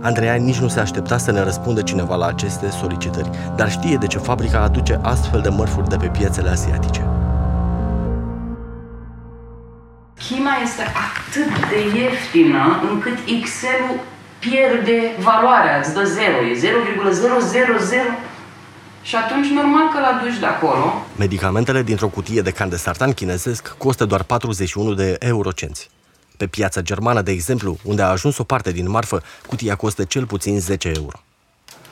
Andreea 0.00 0.34
nici 0.34 0.58
nu 0.58 0.68
se 0.68 0.80
aștepta 0.80 1.16
să 1.16 1.32
ne 1.32 1.42
răspundă 1.42 1.82
cineva 1.82 2.16
la 2.16 2.26
aceste 2.26 2.70
solicitări, 2.70 3.30
dar 3.56 3.70
știe 3.70 3.96
de 3.96 4.06
ce 4.06 4.18
fabrica 4.18 4.60
aduce 4.60 4.98
astfel 5.02 5.40
de 5.40 5.48
mărfuri 5.48 5.88
de 5.88 5.96
pe 5.96 6.06
piețele 6.06 6.48
asiatice. 6.48 7.11
Este 10.64 10.82
atât 11.06 11.68
de 11.70 11.98
ieftină 11.98 12.80
încât 12.90 13.18
Excel-ul 13.36 14.00
pierde 14.38 14.98
valoarea, 15.20 15.78
îți 15.78 15.94
dă 15.94 16.04
0, 16.04 16.46
e 16.46 16.54
0,000 17.10 18.18
și 19.02 19.16
atunci 19.16 19.46
normal 19.46 19.88
că 19.92 19.98
l 19.98 20.24
duci 20.24 20.38
de 20.38 20.46
acolo. 20.46 21.06
Medicamentele 21.16 21.82
dintr-o 21.82 22.08
cutie 22.08 22.40
de 22.40 22.50
candesartan 22.50 23.12
chinezesc 23.12 23.74
costă 23.78 24.04
doar 24.04 24.22
41 24.22 24.94
de 24.94 25.16
eurocenți. 25.18 25.90
Pe 26.36 26.46
piața 26.46 26.80
germană, 26.80 27.22
de 27.22 27.30
exemplu, 27.30 27.78
unde 27.82 28.02
a 28.02 28.06
ajuns 28.06 28.38
o 28.38 28.44
parte 28.44 28.72
din 28.72 28.90
marfă, 28.90 29.22
cutia 29.46 29.74
costă 29.74 30.04
cel 30.04 30.26
puțin 30.26 30.60
10 30.60 30.92
euro. 30.96 31.22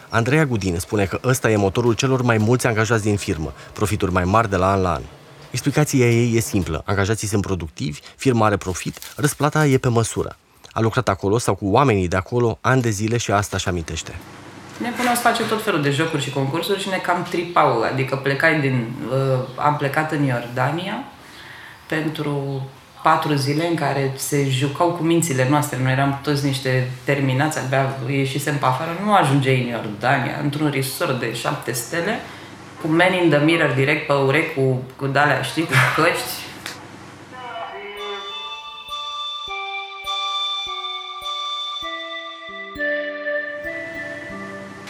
Andreea 0.08 0.44
Gudin 0.44 0.78
spune 0.78 1.04
că 1.04 1.20
ăsta 1.24 1.50
e 1.50 1.56
motorul 1.56 1.92
celor 1.92 2.22
mai 2.22 2.38
mulți 2.38 2.66
angajați 2.66 3.02
din 3.02 3.16
firmă, 3.16 3.52
profituri 3.72 4.12
mai 4.12 4.24
mari 4.24 4.50
de 4.50 4.56
la 4.56 4.72
an 4.72 4.80
la 4.80 4.92
an. 4.92 5.02
Explicația 5.50 6.06
ei 6.06 6.36
e 6.36 6.40
simplă. 6.40 6.82
Angajații 6.86 7.28
sunt 7.28 7.42
productivi, 7.42 8.00
firma 8.16 8.46
are 8.46 8.56
profit, 8.56 8.98
răsplata 9.16 9.66
e 9.66 9.78
pe 9.78 9.88
măsură. 9.88 10.36
A 10.72 10.80
lucrat 10.80 11.08
acolo 11.08 11.38
sau 11.38 11.54
cu 11.54 11.66
oamenii 11.66 12.08
de 12.08 12.16
acolo 12.16 12.58
ani 12.60 12.82
de 12.82 12.90
zile 12.90 13.16
și 13.16 13.30
asta 13.30 13.56
și 13.56 13.68
amintește. 13.68 14.14
Ne 14.80 14.90
puneau 14.96 15.14
să 15.14 15.20
facem 15.20 15.46
tot 15.46 15.62
felul 15.62 15.82
de 15.82 15.90
jocuri 15.90 16.22
și 16.22 16.30
concursuri 16.30 16.80
și 16.80 16.88
ne 16.88 16.96
cam 16.96 17.26
tripau. 17.30 17.82
Adică 17.82 18.16
plecai 18.16 18.60
din... 18.60 18.86
Uh, 19.08 19.38
am 19.54 19.76
plecat 19.76 20.12
în 20.12 20.24
Iordania 20.24 21.04
pentru 21.86 22.62
patru 23.02 23.34
zile 23.34 23.66
în 23.66 23.74
care 23.74 24.12
se 24.16 24.48
jucau 24.48 24.88
cu 24.88 25.02
mințile 25.02 25.48
noastre. 25.48 25.78
Noi 25.82 25.92
eram 25.92 26.20
toți 26.22 26.44
niște 26.44 26.90
terminați, 27.04 27.58
abia 27.58 27.96
ieșisem 28.08 28.58
pe 28.58 28.64
afară. 28.64 28.90
Nu 29.04 29.14
ajungeai 29.14 29.60
în 29.60 29.68
Iordania, 29.68 30.40
într-un 30.42 30.70
resort 30.70 31.20
de 31.20 31.34
șapte 31.34 31.72
stele 31.72 32.20
cu 32.80 32.88
Man 32.88 33.12
in 33.22 33.30
the 33.30 33.38
Mirror 33.38 33.72
direct 33.72 34.06
pe 34.06 34.12
urechi, 34.12 34.54
cu, 34.54 34.82
cu 34.96 35.06
dalea, 35.06 35.42
știi, 35.42 35.64
cu 35.64 35.72
căști. 35.96 36.48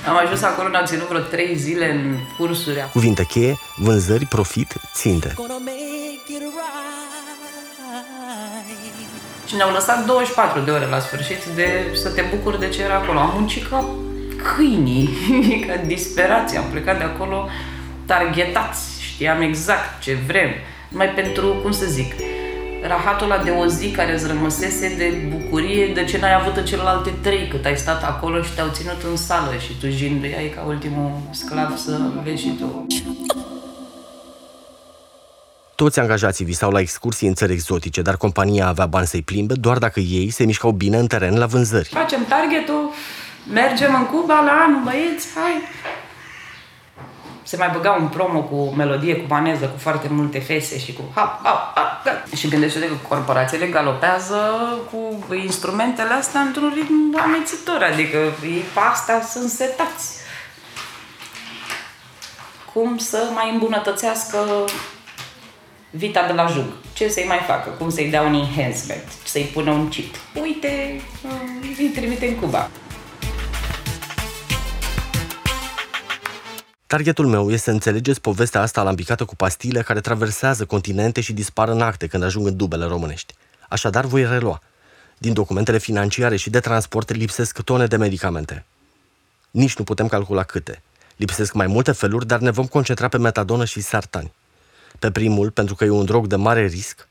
Am 0.08 0.16
ajuns 0.16 0.42
acolo, 0.42 0.68
ne-au 0.68 0.86
ținut 0.86 1.08
vreo 1.08 1.20
3 1.20 1.56
zile 1.56 1.90
în 1.90 2.16
cursuri. 2.38 2.88
Cuvinte 2.92 3.24
cheie, 3.24 3.58
vânzări, 3.76 4.26
profit, 4.26 4.74
ținte. 4.94 5.34
Și 9.46 9.56
ne-au 9.56 9.72
lăsat 9.72 10.06
24 10.06 10.60
de 10.60 10.70
ore 10.70 10.86
la 10.86 10.98
sfârșit 10.98 11.44
de 11.54 11.86
să 11.94 12.08
te 12.08 12.22
bucuri 12.30 12.58
de 12.58 12.68
ce 12.68 12.82
era 12.82 12.94
acolo. 12.94 13.18
Am 13.18 13.30
muncit 13.34 13.66
ca 13.66 13.84
câinii, 14.36 15.08
ca 15.66 15.76
disperație. 15.76 16.58
Am 16.58 16.64
plecat 16.70 16.98
de 16.98 17.04
acolo 17.04 17.48
targetați, 18.12 19.02
știam 19.02 19.40
exact 19.40 20.02
ce 20.02 20.12
vrem, 20.26 20.50
numai 20.88 21.08
pentru, 21.08 21.46
cum 21.62 21.72
să 21.72 21.86
zic, 21.86 22.12
rahatul 22.82 23.30
ăla 23.30 23.42
de 23.42 23.50
o 23.50 23.66
zi 23.66 23.90
care 23.90 24.12
îți 24.12 24.26
rămăsese 24.26 24.94
de 24.96 25.08
bucurie 25.36 25.92
de 25.94 26.04
ce 26.04 26.18
n-ai 26.18 26.34
avut 26.34 26.56
în 26.56 26.64
celelalte 26.64 27.10
trei, 27.22 27.48
cât 27.48 27.64
ai 27.64 27.76
stat 27.76 28.02
acolo 28.02 28.42
și 28.42 28.52
te-au 28.52 28.68
ținut 28.72 29.02
în 29.10 29.16
sală 29.16 29.52
și 29.58 29.78
tu 29.80 29.86
jinduiai 29.88 30.52
ca 30.54 30.62
ultimul 30.66 31.10
sclav 31.30 31.76
să 31.76 31.98
vezi 32.24 32.42
și 32.42 32.56
tu. 32.58 32.86
Toți 35.74 36.00
angajații 36.00 36.44
visau 36.44 36.70
la 36.70 36.80
excursii 36.80 37.28
în 37.28 37.34
țări 37.34 37.52
exotice, 37.52 38.02
dar 38.02 38.16
compania 38.16 38.66
avea 38.66 38.86
bani 38.86 39.06
să-i 39.06 39.22
plimbe 39.22 39.54
doar 39.54 39.78
dacă 39.78 40.00
ei 40.00 40.30
se 40.30 40.44
mișcau 40.44 40.70
bine 40.70 40.96
în 40.98 41.06
teren 41.06 41.38
la 41.38 41.46
vânzări. 41.46 41.88
Facem 41.88 42.24
targetul, 42.28 42.90
mergem 43.52 43.94
în 43.94 44.06
Cuba 44.06 44.40
la 44.40 44.52
anul, 44.66 44.82
băieți, 44.84 45.26
hai! 45.34 45.52
Se 47.50 47.56
mai 47.56 47.70
băga 47.72 47.92
un 47.92 48.08
promo 48.08 48.40
cu 48.40 48.72
melodie 48.76 49.16
cubaneză, 49.16 49.64
cu 49.64 49.78
foarte 49.78 50.08
multe 50.10 50.38
fese 50.38 50.78
și 50.78 50.92
cu 50.92 51.02
ha, 51.14 51.40
ha, 51.42 51.72
ha, 51.74 52.02
ha. 52.04 52.36
Și 52.36 52.48
gândește-te 52.48 52.86
că 52.86 52.94
corporațiile 53.08 53.66
galopează 53.66 54.36
cu 54.90 55.34
instrumentele 55.34 56.12
astea 56.12 56.40
într-un 56.40 56.72
ritm 56.74 57.20
amețitor, 57.22 57.82
adică 57.92 58.16
ei 58.42 58.64
pe 58.74 58.80
asta 58.90 59.20
sunt 59.30 59.48
setați. 59.48 60.16
Cum 62.72 62.98
să 62.98 63.28
mai 63.34 63.50
îmbunătățească 63.52 64.38
vita 65.90 66.26
de 66.26 66.32
la 66.32 66.46
jug. 66.46 66.66
Ce 66.92 67.08
să-i 67.08 67.24
mai 67.28 67.40
facă? 67.46 67.70
Cum 67.70 67.90
să-i 67.90 68.10
dea 68.10 68.22
un 68.22 68.34
enhancement? 68.34 69.08
Să-i 69.24 69.50
pună 69.52 69.70
un 69.70 69.88
chip? 69.88 70.14
Uite, 70.42 71.00
îi 71.78 71.90
trimite 71.94 72.26
în 72.26 72.34
Cuba. 72.34 72.68
Targetul 76.90 77.26
meu 77.26 77.50
este 77.50 77.64
să 77.64 77.70
înțelegeți 77.70 78.20
povestea 78.20 78.60
asta 78.60 78.80
alambicată 78.80 79.24
cu 79.24 79.36
pastile 79.36 79.82
care 79.82 80.00
traversează 80.00 80.64
continente 80.64 81.20
și 81.20 81.32
dispar 81.32 81.68
în 81.68 81.80
acte 81.80 82.06
când 82.06 82.22
ajung 82.22 82.46
în 82.46 82.56
dubele 82.56 82.84
românești. 82.84 83.34
Așadar, 83.68 84.04
voi 84.04 84.26
relua. 84.26 84.60
Din 85.18 85.32
documentele 85.32 85.78
financiare 85.78 86.36
și 86.36 86.50
de 86.50 86.60
transport 86.60 87.14
lipsesc 87.14 87.62
tone 87.62 87.86
de 87.86 87.96
medicamente. 87.96 88.64
Nici 89.50 89.76
nu 89.76 89.84
putem 89.84 90.08
calcula 90.08 90.42
câte. 90.42 90.82
Lipsesc 91.16 91.52
mai 91.52 91.66
multe 91.66 91.92
feluri, 91.92 92.26
dar 92.26 92.38
ne 92.38 92.50
vom 92.50 92.66
concentra 92.66 93.08
pe 93.08 93.18
metadonă 93.18 93.64
și 93.64 93.80
sartani. 93.80 94.32
Pe 94.98 95.10
primul, 95.10 95.50
pentru 95.50 95.74
că 95.74 95.84
e 95.84 95.90
un 95.90 96.04
drog 96.04 96.26
de 96.26 96.36
mare 96.36 96.66
risc. 96.66 97.08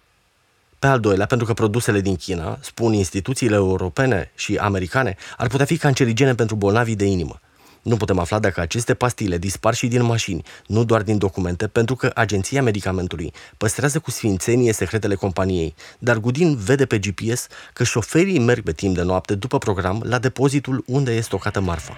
Pe 0.80 0.88
al 0.88 1.00
doilea, 1.00 1.26
pentru 1.26 1.48
că 1.48 1.54
produsele 1.54 2.02
din 2.02 2.16
China, 2.16 2.58
spun 2.62 2.94
instituțiile 2.94 3.56
europene 3.56 4.32
și 4.36 4.56
americane, 4.56 5.16
ar 5.38 5.48
putea 5.48 5.66
fi 5.66 5.78
cancerigene 5.78 6.36
pentru 6.36 6.56
bolnavii 6.56 6.96
de 6.96 7.06
inimă. 7.06 7.40
Nu 7.82 7.98
putem 7.98 8.20
afla 8.20 8.40
dacă 8.40 8.62
aceste 8.62 8.94
pastile 8.94 9.38
dispar 9.38 9.74
și 9.74 9.88
din 9.88 10.04
mașini, 10.04 10.44
nu 10.68 10.84
doar 10.84 11.02
din 11.02 11.18
documente, 11.18 11.68
pentru 11.68 11.96
că 11.96 12.12
Agenția 12.16 12.62
Medicamentului 12.62 13.34
păstrează 13.58 14.00
cu 14.00 14.12
sfințenie 14.12 14.74
secretele 14.74 15.16
companiei, 15.16 15.76
dar 16.00 16.18
Gudin 16.18 16.56
vede 16.56 16.86
pe 16.86 16.98
GPS 16.98 17.48
că 17.74 17.84
șoferii 17.84 18.40
merg 18.40 18.64
pe 18.64 18.72
timp 18.72 18.96
de 18.96 19.02
noapte 19.02 19.36
după 19.36 19.58
program 19.58 20.04
la 20.06 20.20
depozitul 20.20 20.84
unde 20.88 21.12
e 21.12 21.22
stocată 21.22 21.60
marfa. 21.60 21.98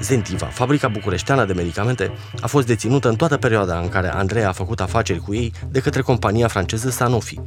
Zentiva, 0.00 0.46
fabrica 0.46 0.88
bucureșteană 0.88 1.44
de 1.44 1.52
medicamente, 1.52 2.10
a 2.40 2.46
fost 2.46 2.66
deținută 2.66 3.08
în 3.08 3.16
toată 3.16 3.36
perioada 3.36 3.78
în 3.78 3.88
care 3.88 4.08
Andrei 4.14 4.44
a 4.44 4.52
făcut 4.52 4.80
afaceri 4.80 5.18
cu 5.18 5.34
ei 5.34 5.52
de 5.70 5.80
către 5.80 6.00
compania 6.00 6.48
franceză 6.48 6.90
Sanofi. 6.90 7.40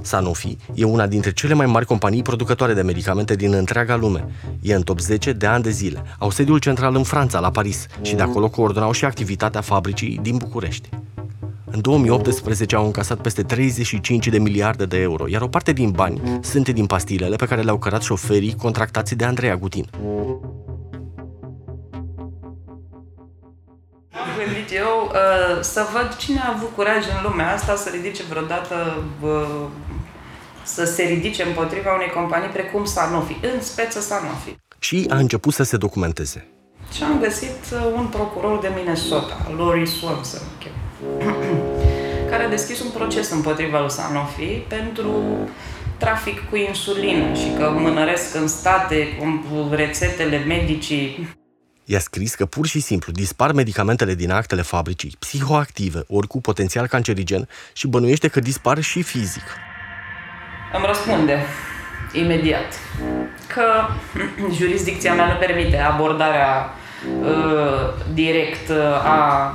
Sanofi 0.00 0.56
e 0.74 0.84
una 0.84 1.06
dintre 1.06 1.32
cele 1.32 1.54
mai 1.54 1.66
mari 1.66 1.86
companii 1.86 2.22
producătoare 2.22 2.74
de 2.74 2.82
medicamente 2.82 3.34
din 3.34 3.52
întreaga 3.52 3.96
lume. 3.96 4.24
E 4.60 4.74
în 4.74 4.82
top 4.82 5.00
10 5.00 5.32
de 5.32 5.46
ani 5.46 5.62
de 5.62 5.70
zile. 5.70 6.02
Au 6.18 6.30
sediul 6.30 6.58
central 6.58 6.94
în 6.94 7.02
Franța, 7.02 7.38
la 7.38 7.50
Paris, 7.50 7.86
și 8.02 8.14
de 8.14 8.22
acolo 8.22 8.48
coordonau 8.48 8.92
și 8.92 9.04
activitatea 9.04 9.60
fabricii 9.60 10.18
din 10.22 10.36
București. 10.36 10.88
În 11.70 11.80
2018 11.80 12.76
au 12.76 12.84
încasat 12.84 13.18
peste 13.18 13.42
35 13.42 14.28
de 14.28 14.38
miliarde 14.38 14.84
de 14.86 15.00
euro, 15.00 15.28
iar 15.28 15.42
o 15.42 15.48
parte 15.48 15.72
din 15.72 15.90
bani 15.90 16.20
sunt 16.42 16.68
din 16.68 16.86
pastilele 16.86 17.36
pe 17.36 17.46
care 17.46 17.62
le-au 17.62 17.78
cărat 17.78 18.02
șoferii 18.02 18.54
contractați 18.54 19.14
de 19.14 19.24
Andreea 19.24 19.56
Gutin. 19.56 19.88
Gândit 24.48 24.76
eu 24.76 25.10
uh, 25.12 25.58
să 25.60 25.86
văd 25.92 26.16
cine 26.16 26.40
a 26.40 26.52
avut 26.56 26.70
curaj 26.74 27.04
în 27.16 27.30
lumea 27.30 27.52
asta 27.54 27.76
să 27.76 27.88
ridice 27.88 28.22
vreodată 28.28 29.02
uh, 29.20 29.66
să 30.62 30.84
se 30.84 31.02
ridice 31.02 31.42
împotriva 31.42 31.94
unei 31.94 32.10
companii 32.10 32.48
precum 32.48 32.84
Sanofi, 32.84 33.36
în 33.52 33.60
speță 33.60 34.00
Sanofi. 34.00 34.56
Și 34.78 35.06
a 35.10 35.16
început 35.16 35.52
să 35.52 35.62
se 35.62 35.76
documenteze. 35.76 36.46
Și 36.92 37.02
am 37.02 37.20
găsit 37.20 37.60
uh, 37.72 37.92
un 37.94 38.06
procuror 38.06 38.58
de 38.60 38.70
Minnesota, 38.74 39.36
Lori 39.56 39.86
Swanson, 39.86 40.40
care 42.30 42.42
a 42.42 42.48
deschis 42.48 42.80
un 42.80 42.90
proces 42.90 43.30
împotriva 43.30 43.80
lui 43.80 43.90
Sanofi 43.90 44.62
pentru 44.68 45.12
trafic 45.98 46.50
cu 46.50 46.56
insulină 46.56 47.34
și 47.34 47.52
că 47.58 47.70
mânăresc 47.76 48.34
în 48.34 48.48
state 48.48 49.08
cu 49.18 49.74
rețetele 49.74 50.38
medicii. 50.38 51.36
I-a 51.90 51.98
scris 51.98 52.34
că 52.34 52.46
pur 52.46 52.66
și 52.66 52.80
simplu 52.80 53.12
dispar 53.12 53.52
medicamentele 53.52 54.14
din 54.14 54.30
actele 54.30 54.62
fabricii, 54.62 55.16
psihoactive, 55.18 56.04
ori 56.08 56.26
cu 56.26 56.40
potențial 56.40 56.86
cancerigen 56.86 57.48
și 57.72 57.86
bănuiește 57.86 58.28
că 58.28 58.40
dispar 58.40 58.80
și 58.80 59.02
fizic. 59.02 59.42
Îmi 60.72 60.84
răspunde 60.86 61.38
imediat 62.12 62.78
că 63.46 63.64
jurisdicția 64.58 65.14
mea 65.14 65.26
nu 65.26 65.38
permite 65.38 65.78
abordarea 65.78 66.70
uh, 67.22 67.94
direct 68.12 68.68
uh, 68.68 69.04
a 69.04 69.54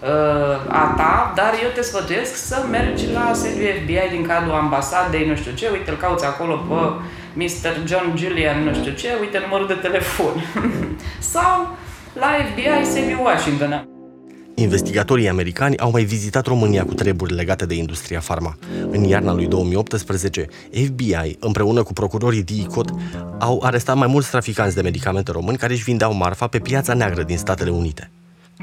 uh, 0.00 0.74
a 0.74 0.94
ta, 0.96 1.32
dar 1.34 1.52
eu 1.62 1.70
te 1.74 1.82
sfătuiesc 1.82 2.36
să 2.36 2.64
mergi 2.70 3.12
la 3.12 3.32
sediul 3.34 3.74
FBI 3.82 4.16
din 4.16 4.26
cadrul 4.26 4.54
ambasadei, 4.54 5.26
nu 5.26 5.36
știu 5.36 5.52
ce, 5.52 5.68
uite, 5.72 5.90
îl 5.90 5.96
cauți 5.96 6.24
acolo 6.24 6.56
pe 6.56 6.74
Mr. 7.34 7.86
John 7.86 8.16
Julian, 8.16 8.64
nu 8.64 8.74
știu 8.74 8.92
ce, 8.92 9.08
uite 9.20 9.38
numărul 9.38 9.66
de 9.66 9.74
telefon. 9.74 10.32
Sau 11.34 11.76
la 12.12 12.26
FBI, 12.50 12.86
sediul 12.92 13.20
Washington. 13.24 13.86
Investigatorii 14.54 15.28
americani 15.28 15.78
au 15.78 15.90
mai 15.90 16.04
vizitat 16.04 16.46
România 16.46 16.84
cu 16.84 16.94
treburi 16.94 17.34
legate 17.34 17.66
de 17.66 17.74
industria 17.74 18.20
farma. 18.20 18.56
În 18.90 19.04
iarna 19.04 19.32
lui 19.32 19.46
2018, 19.46 20.46
FBI, 20.70 21.36
împreună 21.38 21.82
cu 21.82 21.92
procurorii 21.92 22.42
DICOT, 22.42 22.90
au 23.38 23.62
arestat 23.64 23.96
mai 23.96 24.06
mulți 24.06 24.30
traficanți 24.30 24.74
de 24.74 24.82
medicamente 24.82 25.32
români 25.32 25.56
care 25.56 25.72
își 25.72 25.84
vindeau 25.84 26.14
marfa 26.14 26.46
pe 26.46 26.58
piața 26.58 26.94
neagră 26.94 27.22
din 27.22 27.36
Statele 27.36 27.70
Unite. 27.70 28.10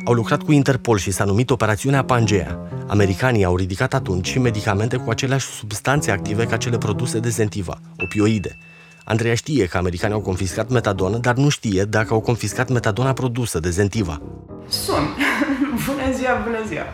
Au 0.05 0.13
lucrat 0.13 0.41
cu 0.43 0.51
Interpol 0.51 0.97
și 0.97 1.11
s-a 1.11 1.23
numit 1.23 1.49
Operațiunea 1.49 2.03
Pangea. 2.03 2.59
Americanii 2.87 3.43
au 3.43 3.55
ridicat 3.55 3.93
atunci 3.93 4.27
și 4.27 4.39
medicamente 4.39 4.97
cu 4.97 5.09
aceleași 5.09 5.47
substanțe 5.47 6.11
active 6.11 6.45
ca 6.45 6.57
cele 6.57 6.77
produse 6.77 7.19
de 7.19 7.29
Zentiva, 7.29 7.79
opioide. 8.03 8.57
Andreea 9.03 9.35
știe 9.35 9.65
că 9.65 9.77
americanii 9.77 10.15
au 10.15 10.21
confiscat 10.21 10.69
metadonă, 10.69 11.17
dar 11.17 11.35
nu 11.35 11.49
știe 11.49 11.83
dacă 11.83 12.13
au 12.13 12.19
confiscat 12.19 12.69
metadona 12.69 13.13
produsă 13.13 13.59
de 13.59 13.69
Zentiva. 13.69 14.21
Sun. 14.67 15.15
bună 15.85 16.11
ziua, 16.13 16.33
bună 16.43 16.59
ziua. 16.67 16.85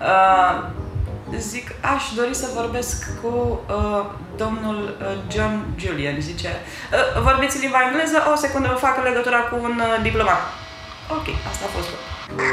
Uh, 0.00 1.38
zic, 1.38 1.66
aș 1.94 2.02
dori 2.16 2.34
să 2.34 2.46
vorbesc 2.54 3.20
cu 3.22 3.60
uh, 3.68 4.04
domnul 4.36 4.76
uh, 4.76 5.32
John 5.32 5.54
Julian, 5.76 6.20
zice. 6.20 6.48
Uh, 6.48 7.22
vorbiți 7.22 7.60
limba 7.60 7.78
engleză? 7.86 8.18
O 8.32 8.36
secundă, 8.36 8.68
vă 8.72 8.78
fac 8.86 9.04
legătura 9.04 9.38
cu 9.38 9.56
un 9.62 9.80
uh, 9.80 10.02
diplomat. 10.02 10.40
Ok, 11.16 11.26
asta 11.50 11.64
a 11.66 11.74
fost 11.76 11.90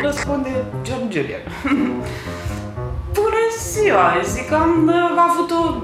Răspunde 0.02 0.66
John 0.86 1.12
Julian. 1.12 1.42
Bună 3.18 3.44
ziua! 3.72 4.22
Zic, 4.24 4.52
am 4.52 4.88
uh, 4.88 5.28
avut 5.30 5.52
o 5.52 5.76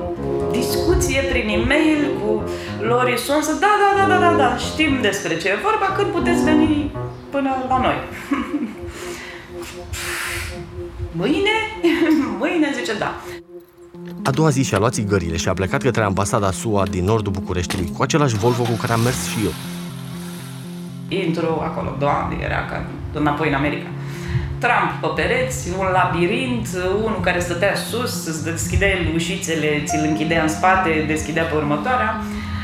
discuție 0.52 1.22
prin 1.22 1.48
e-mail 1.48 2.12
cu 2.22 2.44
Lori 2.82 3.20
Swanson. 3.20 3.60
Da, 3.60 3.74
da, 3.84 4.08
da, 4.08 4.14
da, 4.14 4.20
da, 4.30 4.36
da, 4.38 4.58
știm 4.58 5.02
despre 5.02 5.38
ce 5.38 5.48
e 5.50 5.58
vorba, 5.64 5.86
când 5.96 6.08
puteți 6.12 6.44
veni 6.44 6.92
până 7.30 7.50
la 7.70 7.80
noi. 7.82 7.96
Mâine? 11.20 11.56
Mâine 12.40 12.74
zice 12.76 12.98
da. 12.98 13.22
A 14.24 14.32
doua 14.32 14.50
zi 14.50 14.64
și-a 14.64 14.78
luat 14.78 14.94
țigările 14.94 15.38
și 15.38 15.50
a 15.50 15.54
plecat 15.54 15.82
către 15.82 16.04
ambasada 16.04 16.52
SUA 16.52 16.88
din 16.88 17.04
nordul 17.04 17.32
Bucureștiului, 17.32 17.92
cu 17.98 18.04
același 18.04 18.36
Volvo 18.36 18.64
cu 18.64 18.78
care 18.82 18.94
am 18.94 19.02
mers 19.02 19.28
și 19.28 19.38
eu 19.44 19.52
intru 21.08 21.60
acolo, 21.62 21.96
doamne, 22.00 22.36
era 22.42 22.66
ca 22.70 22.86
înapoi 23.14 23.48
în 23.48 23.54
America. 23.54 23.88
Trump 24.64 24.92
pe 25.02 25.22
pereți, 25.22 25.70
un 25.80 25.86
labirint, 25.94 26.68
unul 27.06 27.20
care 27.22 27.40
stătea 27.40 27.76
sus, 27.76 28.28
îți 28.28 28.44
deschidea 28.44 28.88
ușițele, 29.14 29.84
ți-l 29.86 30.06
închidea 30.08 30.42
în 30.42 30.48
spate, 30.48 31.04
deschidea 31.08 31.44
pe 31.44 31.56
următoarea. 31.56 32.22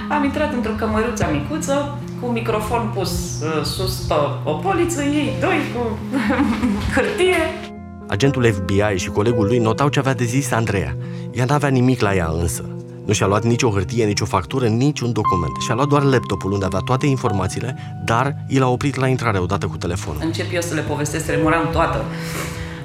Am 0.10 0.24
intrat 0.24 0.54
într-o 0.54 0.72
cămăruță 0.72 1.28
micuță, 1.32 1.98
cu 2.20 2.28
un 2.28 2.34
microfon 2.34 2.92
pus 2.94 3.42
uh, 3.42 3.64
sus 3.64 3.96
pe 3.96 4.14
o 4.44 4.52
poliță, 4.52 5.04
ei 5.04 5.34
doi 5.40 5.60
cu 5.74 5.98
hârtie. 6.94 7.70
Agentul 8.08 8.52
FBI 8.52 8.96
și 8.98 9.10
colegul 9.10 9.46
lui 9.46 9.58
notau 9.58 9.90
ce 9.90 10.00
avea 10.00 10.14
de 10.14 10.24
zis 10.24 10.52
Andreea. 10.52 10.96
Ea 11.32 11.46
n-avea 11.46 11.70
nimic 11.70 12.02
la 12.02 12.16
ea 12.16 12.30
însă. 12.42 12.79
Nu 13.10 13.16
și-a 13.16 13.28
luat 13.28 13.44
nicio 13.44 13.70
hârtie, 13.70 14.06
nicio 14.06 14.26
factură, 14.26 14.68
niciun 14.68 15.12
document. 15.12 15.52
Și-a 15.66 15.74
luat 15.74 15.88
doar 15.88 16.04
laptopul 16.04 16.52
unde 16.52 16.66
avea 16.66 16.80
toate 16.80 17.06
informațiile, 17.06 17.76
dar 18.06 18.36
i 18.48 18.58
l-a 18.58 18.68
oprit 18.68 18.96
la 18.96 19.08
intrare 19.08 19.38
odată 19.38 19.66
cu 19.66 19.78
telefonul. 19.78 20.22
Încep 20.24 20.54
eu 20.54 20.62
să 20.62 20.74
le 20.74 20.82
povestesc, 20.82 21.26
tremuram 21.26 21.70
toată. 21.72 22.06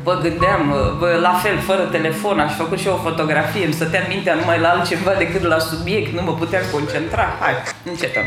Bă, 0.02 0.18
gândeam, 0.22 0.74
bă, 0.98 1.18
la 1.20 1.32
fel, 1.32 1.58
fără 1.58 1.82
telefon, 1.82 2.38
aș 2.38 2.54
făcut 2.56 2.78
și 2.78 2.86
eu 2.86 2.92
o 2.92 3.08
fotografie, 3.08 3.64
îmi 3.64 3.74
stătea 3.74 4.06
mintea 4.08 4.34
numai 4.34 4.60
la 4.60 4.68
altceva 4.68 5.12
decât 5.18 5.42
la 5.42 5.58
subiect, 5.58 6.14
nu 6.14 6.22
mă 6.22 6.32
puteam 6.32 6.62
concentra. 6.72 7.24
Hai, 7.40 7.54
începem. 7.84 8.22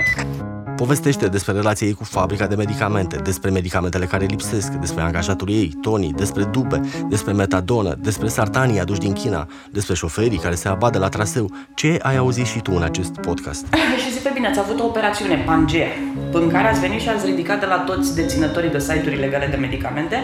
Povestește 0.77 1.27
despre 1.27 1.53
relația 1.53 1.87
ei 1.87 1.93
cu 1.93 2.03
fabrica 2.03 2.47
de 2.47 2.55
medicamente, 2.55 3.15
despre 3.15 3.49
medicamentele 3.49 4.05
care 4.05 4.25
lipsesc, 4.25 4.71
despre 4.71 5.01
angajatul 5.01 5.49
ei, 5.49 5.73
Tony, 5.81 6.13
despre 6.13 6.43
dube, 6.43 6.81
despre 7.09 7.33
metadonă, 7.33 7.95
despre 7.99 8.27
sartanii 8.27 8.79
aduși 8.79 8.99
din 8.99 9.13
China, 9.13 9.47
despre 9.71 9.93
șoferii 9.93 10.37
care 10.37 10.55
se 10.55 10.67
abat 10.67 10.91
de 10.91 10.97
la 10.97 11.09
traseu. 11.09 11.51
Ce 11.75 11.99
ai 12.01 12.17
auzit 12.17 12.45
și 12.45 12.59
tu 12.59 12.71
în 12.75 12.83
acest 12.83 13.11
podcast? 13.15 13.65
și 14.03 14.11
zic 14.11 14.21
pe 14.21 14.31
bine, 14.33 14.47
ați 14.47 14.59
avut 14.59 14.79
o 14.79 14.85
operațiune 14.85 15.43
Pangea, 15.45 15.87
în 16.31 16.49
care 16.49 16.67
ați 16.67 16.79
venit 16.79 17.01
și 17.01 17.09
ați 17.09 17.25
ridicat 17.25 17.59
de 17.59 17.65
la 17.65 17.77
toți 17.77 18.15
deținătorii 18.15 18.69
de 18.69 18.79
site-uri 18.79 19.19
legale 19.19 19.47
de 19.47 19.55
medicamente 19.55 20.15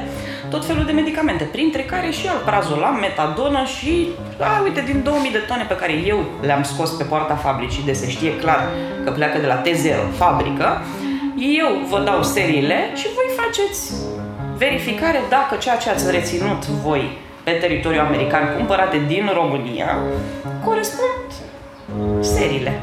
tot 0.53 0.65
felul 0.65 0.85
de 0.85 0.91
medicamente, 0.91 1.43
printre 1.43 1.83
care 1.83 2.09
și 2.09 2.27
alprazolam, 2.27 2.95
metadonă 2.95 3.63
și, 3.75 4.09
a, 4.39 4.61
uite, 4.63 4.81
din 4.81 5.03
2000 5.03 5.31
de 5.31 5.37
tone 5.37 5.65
pe 5.67 5.75
care 5.75 5.93
eu 6.05 6.19
le-am 6.41 6.63
scos 6.63 6.89
pe 6.89 7.03
poarta 7.03 7.35
fabricii, 7.35 7.83
de 7.83 7.93
se 7.93 8.09
știe 8.09 8.37
clar 8.37 8.61
că 9.03 9.11
pleacă 9.11 9.37
de 9.37 9.47
la 9.47 9.61
T0 9.61 10.15
fabrică, 10.17 10.81
eu 11.59 11.69
vă 11.89 11.99
dau 12.05 12.23
seriile 12.23 12.77
și 12.95 13.07
voi 13.17 13.29
faceți 13.41 13.93
verificare 14.57 15.19
dacă 15.29 15.55
ceea 15.55 15.77
ce 15.77 15.89
ați 15.89 16.11
reținut 16.11 16.65
voi 16.65 17.17
pe 17.43 17.51
teritoriul 17.51 18.05
american 18.05 18.53
cumpărate 18.57 18.97
din 19.07 19.29
România 19.33 19.97
corespund 20.65 21.27
seriile. 22.19 22.81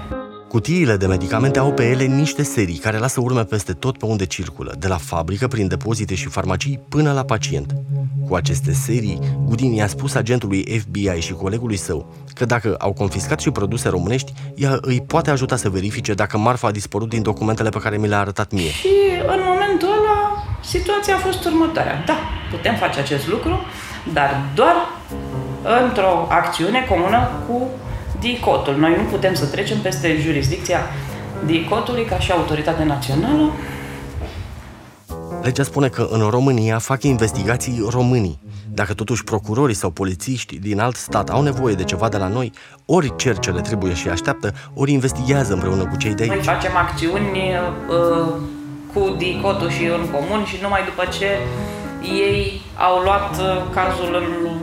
Cutiile 0.51 0.97
de 0.97 1.07
medicamente 1.07 1.59
au 1.59 1.73
pe 1.73 1.89
ele 1.89 2.05
niște 2.05 2.43
serii 2.43 2.77
care 2.77 2.99
lasă 2.99 3.21
urme 3.21 3.45
peste 3.45 3.73
tot 3.73 3.99
pe 3.99 4.05
unde 4.05 4.27
circulă, 4.27 4.75
de 4.79 4.87
la 4.89 4.97
fabrică, 4.97 5.49
prin 5.49 5.69
depozite 5.69 6.15
și 6.15 6.29
farmacii, 6.29 6.81
până 6.89 7.13
la 7.13 7.23
pacient. 7.25 7.75
Cu 8.29 8.35
aceste 8.35 8.73
serii, 8.73 9.19
Gudin 9.45 9.73
i-a 9.73 9.87
spus 9.87 10.15
agentului 10.15 10.81
FBI 10.81 11.21
și 11.21 11.33
colegului 11.33 11.77
său 11.77 12.15
că 12.35 12.45
dacă 12.45 12.75
au 12.79 12.93
confiscat 12.93 13.41
și 13.41 13.51
produse 13.51 13.89
românești, 13.89 14.33
ea 14.55 14.79
îi 14.81 15.01
poate 15.07 15.31
ajuta 15.31 15.57
să 15.57 15.69
verifice 15.69 16.15
dacă 16.15 16.39
marfa 16.39 16.67
a 16.67 16.71
dispărut 16.71 17.09
din 17.09 17.23
documentele 17.23 17.69
pe 17.69 17.79
care 17.79 17.97
mi 17.97 18.09
le-a 18.09 18.19
arătat 18.19 18.53
mie. 18.53 18.71
Și 18.71 18.89
în 19.27 19.41
momentul 19.45 19.89
ăla, 19.89 20.45
situația 20.63 21.15
a 21.15 21.19
fost 21.19 21.45
următoarea. 21.45 22.03
Da, 22.07 22.19
putem 22.51 22.75
face 22.75 23.01
acest 23.01 23.29
lucru, 23.29 23.61
dar 24.13 24.43
doar 24.55 24.75
într-o 25.83 26.27
acțiune 26.29 26.87
comună 26.89 27.31
cu 27.47 27.69
DICOT-ul. 28.21 28.77
Noi 28.77 28.95
nu 28.97 29.03
putem 29.03 29.35
să 29.35 29.47
trecem 29.47 29.79
peste 29.79 30.17
jurisdicția 30.21 30.81
DICOT-ului 31.47 32.05
ca 32.05 32.19
și 32.19 32.33
autoritate 32.33 32.85
națională. 32.85 33.53
Legea 35.43 35.63
spune 35.63 35.89
că 35.89 36.09
în 36.11 36.29
România 36.29 36.79
fac 36.79 37.03
investigații 37.03 37.87
românii. 37.91 38.39
Dacă 38.73 38.95
totuși 38.95 39.25
procurorii 39.25 39.75
sau 39.75 39.91
polițiști 39.91 40.59
din 40.59 40.81
alt 40.81 40.97
stat 40.97 41.31
au 41.31 41.43
nevoie 41.43 41.75
de 41.75 41.85
ceva 41.85 42.09
de 42.09 42.17
la 42.17 42.29
noi, 42.29 42.53
ori 42.87 43.17
cer 43.17 43.39
ce 43.39 43.51
le 43.51 43.61
trebuie 43.61 43.95
și 43.95 44.09
așteaptă, 44.09 44.55
ori 44.75 44.93
investigează 44.93 45.53
împreună 45.53 45.87
cu 45.87 45.97
cei 45.97 46.15
de 46.15 46.23
aici. 46.23 46.33
Noi 46.33 46.43
facem 46.43 46.77
acțiuni 46.77 47.39
uh, 47.89 48.35
cu 48.95 49.15
DICOT-ul 49.19 49.71
și 49.71 49.85
în 49.85 50.09
comun 50.11 50.45
și 50.45 50.59
numai 50.63 50.85
după 50.85 51.05
ce 51.19 51.27
ei 52.03 52.61
au 52.77 53.03
luat 53.03 53.39
uh, 53.39 53.63
cazul 53.75 54.15
în 54.15 54.59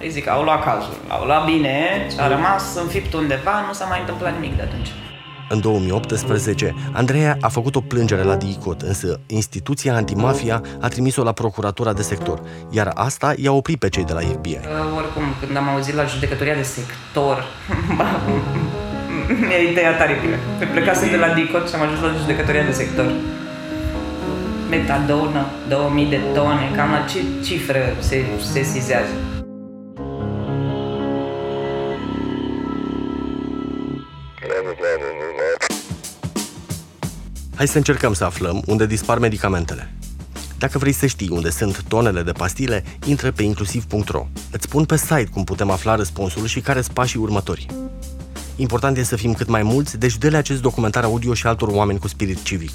îi 0.00 0.10
zic, 0.10 0.28
au 0.28 0.42
luat 0.42 0.64
cazul, 0.64 0.96
au 1.08 1.24
luat 1.24 1.44
bine 1.44 2.06
și 2.10 2.16
a 2.20 2.28
rămas 2.28 2.74
înfipt 2.74 3.12
undeva, 3.12 3.64
nu 3.66 3.72
s-a 3.72 3.84
mai 3.84 4.00
întâmplat 4.00 4.32
nimic 4.34 4.56
de 4.56 4.62
atunci. 4.62 4.88
În 5.50 5.60
2018, 5.60 6.74
Andreea 6.92 7.36
a 7.40 7.48
făcut 7.48 7.76
o 7.76 7.80
plângere 7.80 8.22
la 8.22 8.36
DICOT, 8.36 8.82
însă 8.82 9.20
instituția 9.26 9.94
antimafia 9.94 10.62
a 10.80 10.88
trimis-o 10.88 11.22
la 11.22 11.32
procuratura 11.32 11.92
de 11.92 12.02
sector, 12.02 12.42
iar 12.70 12.90
asta 12.94 13.34
i-a 13.36 13.52
oprit 13.52 13.78
pe 13.78 13.88
cei 13.88 14.04
de 14.04 14.12
la 14.12 14.20
FBI. 14.20 14.50
Uh, 14.50 14.96
oricum, 14.96 15.22
când 15.40 15.56
am 15.56 15.68
auzit 15.68 15.94
la 15.94 16.04
judecătoria 16.04 16.54
de 16.54 16.62
sector, 16.62 17.44
mi-a 19.48 19.62
ideea 19.70 19.96
tare 19.96 20.18
bine. 20.20 20.38
Pe 20.58 20.64
plecase 20.64 21.10
de 21.10 21.16
la 21.16 21.28
DICOT 21.34 21.68
și 21.68 21.74
am 21.74 21.82
ajuns 21.82 22.00
la 22.00 22.18
judecătoria 22.20 22.64
de 22.64 22.72
sector. 22.72 23.06
Metadonă, 24.70 25.46
2000 25.68 26.06
de 26.06 26.20
tone, 26.34 26.70
cam 26.76 26.90
la 26.90 27.04
ce 27.10 27.18
cifră 27.44 27.80
se, 27.98 28.24
se 28.52 28.62
Hai 37.58 37.68
să 37.68 37.76
încercăm 37.76 38.12
să 38.12 38.24
aflăm 38.24 38.62
unde 38.66 38.86
dispar 38.86 39.18
medicamentele. 39.18 39.92
Dacă 40.58 40.78
vrei 40.78 40.92
să 40.92 41.06
știi 41.06 41.28
unde 41.28 41.50
sunt 41.50 41.82
tonele 41.82 42.22
de 42.22 42.32
pastile, 42.32 42.84
intră 43.04 43.30
pe 43.30 43.42
inclusiv.ro. 43.42 44.26
Îți 44.50 44.64
spun 44.64 44.84
pe 44.84 44.96
site 44.96 45.28
cum 45.32 45.44
putem 45.44 45.70
afla 45.70 45.94
răspunsul 45.94 46.46
și 46.46 46.60
care 46.60 46.80
sunt 46.80 46.94
pașii 46.94 47.20
următori. 47.20 47.66
Important 48.56 48.96
e 48.96 49.02
să 49.02 49.16
fim 49.16 49.32
cât 49.32 49.48
mai 49.48 49.62
mulți, 49.62 49.98
deci 49.98 50.18
dă 50.18 50.36
acest 50.36 50.62
documentar 50.62 51.04
audio 51.04 51.34
și 51.34 51.46
altor 51.46 51.68
oameni 51.68 51.98
cu 51.98 52.08
spirit 52.08 52.42
civic. 52.42 52.72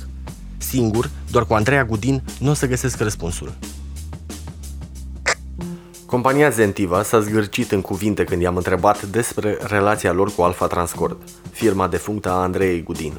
Singur, 0.57 1.09
doar 1.31 1.45
cu 1.45 1.53
Andreea 1.53 1.85
Gudin, 1.85 2.23
nu 2.39 2.49
o 2.49 2.53
să 2.53 2.67
găsesc 2.67 2.99
răspunsul. 2.99 3.53
Compania 6.05 6.49
Zentiva 6.49 7.03
s-a 7.03 7.19
zgârcit 7.19 7.71
în 7.71 7.81
cuvinte 7.81 8.23
când 8.23 8.41
i-am 8.41 8.55
întrebat 8.55 9.03
despre 9.03 9.57
relația 9.61 10.11
lor 10.11 10.33
cu 10.35 10.41
Alfa 10.41 10.67
Transcord, 10.67 11.17
firma 11.51 11.87
defunctă 11.87 12.29
a 12.29 12.41
Andrei 12.41 12.83
Gudin. 12.83 13.13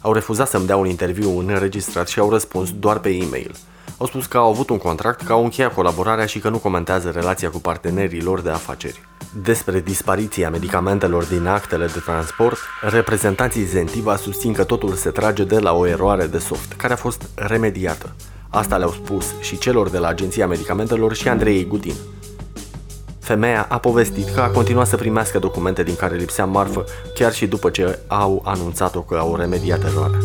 Au 0.00 0.12
refuzat 0.12 0.48
să-mi 0.48 0.66
dea 0.66 0.76
un 0.76 0.86
interviu 0.86 1.38
înregistrat 1.38 2.08
și 2.08 2.18
au 2.18 2.30
răspuns 2.30 2.72
doar 2.78 2.98
pe 2.98 3.08
e-mail. 3.08 3.54
Au 3.98 4.06
spus 4.06 4.26
că 4.26 4.36
au 4.36 4.48
avut 4.48 4.70
un 4.70 4.78
contract, 4.78 5.22
că 5.22 5.32
au 5.32 5.42
încheiat 5.42 5.74
colaborarea 5.74 6.26
și 6.26 6.38
că 6.38 6.48
nu 6.48 6.58
comentează 6.58 7.10
relația 7.10 7.50
cu 7.50 7.58
partenerii 7.58 8.22
lor 8.22 8.40
de 8.40 8.50
afaceri. 8.50 9.00
Despre 9.42 9.80
dispariția 9.80 10.50
medicamentelor 10.50 11.24
din 11.24 11.46
actele 11.46 11.86
de 11.86 11.98
transport, 12.04 12.58
reprezentanții 12.82 13.64
Zentiva 13.64 14.16
susțin 14.16 14.52
că 14.52 14.64
totul 14.64 14.92
se 14.92 15.10
trage 15.10 15.44
de 15.44 15.58
la 15.58 15.72
o 15.72 15.86
eroare 15.86 16.26
de 16.26 16.38
soft, 16.38 16.72
care 16.72 16.92
a 16.92 16.96
fost 16.96 17.22
remediată. 17.34 18.14
Asta 18.48 18.76
le-au 18.76 18.90
spus 18.90 19.24
și 19.40 19.58
celor 19.58 19.90
de 19.90 19.98
la 19.98 20.08
Agenția 20.08 20.46
Medicamentelor 20.46 21.14
și 21.14 21.28
Andrei 21.28 21.66
Gudin. 21.66 21.94
Femeia 23.30 23.66
a 23.68 23.78
povestit 23.78 24.28
că 24.28 24.40
a 24.40 24.48
continuat 24.48 24.86
să 24.86 24.96
primească 24.96 25.38
documente 25.38 25.82
din 25.82 25.96
care 25.96 26.16
lipsea 26.16 26.44
marfă 26.44 26.84
chiar 27.14 27.32
și 27.32 27.46
după 27.46 27.70
ce 27.70 27.98
au 28.06 28.42
anunțat-o 28.44 29.00
că 29.00 29.14
au 29.14 29.36
remediat 29.36 29.84
eroarea. 29.84 30.18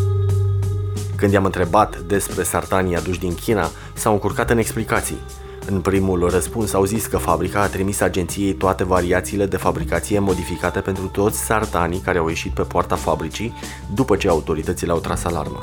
Când 1.15 1.31
i-am 1.31 1.45
întrebat 1.45 1.97
despre 1.97 2.43
sartanii 2.43 2.95
aduși 2.95 3.19
din 3.19 3.35
China, 3.35 3.69
s-au 3.93 4.13
încurcat 4.13 4.49
în 4.49 4.57
explicații. 4.57 5.17
În 5.65 5.81
primul 5.81 6.29
răspuns 6.29 6.73
au 6.73 6.85
zis 6.85 7.05
că 7.05 7.17
fabrica 7.17 7.61
a 7.61 7.67
trimis 7.67 8.01
agenției 8.01 8.53
toate 8.53 8.83
variațiile 8.83 9.45
de 9.45 9.57
fabricație 9.57 10.19
modificate 10.19 10.79
pentru 10.79 11.07
toți 11.07 11.39
sartanii 11.39 11.99
care 11.99 12.17
au 12.17 12.27
ieșit 12.27 12.51
pe 12.51 12.61
poarta 12.61 12.95
fabricii 12.95 13.53
după 13.93 14.15
ce 14.15 14.27
autoritățile 14.27 14.91
au 14.91 14.99
tras 14.99 15.23
alarmă. 15.23 15.59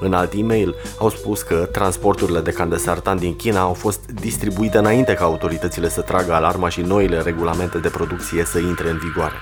În 0.00 0.12
alt 0.12 0.32
e-mail 0.36 0.74
au 0.98 1.10
spus 1.10 1.42
că 1.42 1.68
transporturile 1.72 2.40
de 2.40 2.50
candesartan 2.50 3.18
din 3.18 3.36
China 3.36 3.60
au 3.60 3.72
fost 3.72 4.00
distribuite 4.20 4.78
înainte 4.78 5.14
ca 5.14 5.24
autoritățile 5.24 5.88
să 5.88 6.00
tragă 6.00 6.32
alarma 6.32 6.68
și 6.68 6.80
noile 6.80 7.20
regulamente 7.20 7.78
de 7.78 7.88
producție 7.88 8.44
să 8.44 8.58
intre 8.58 8.90
în 8.90 8.98
vigoare. 8.98 9.36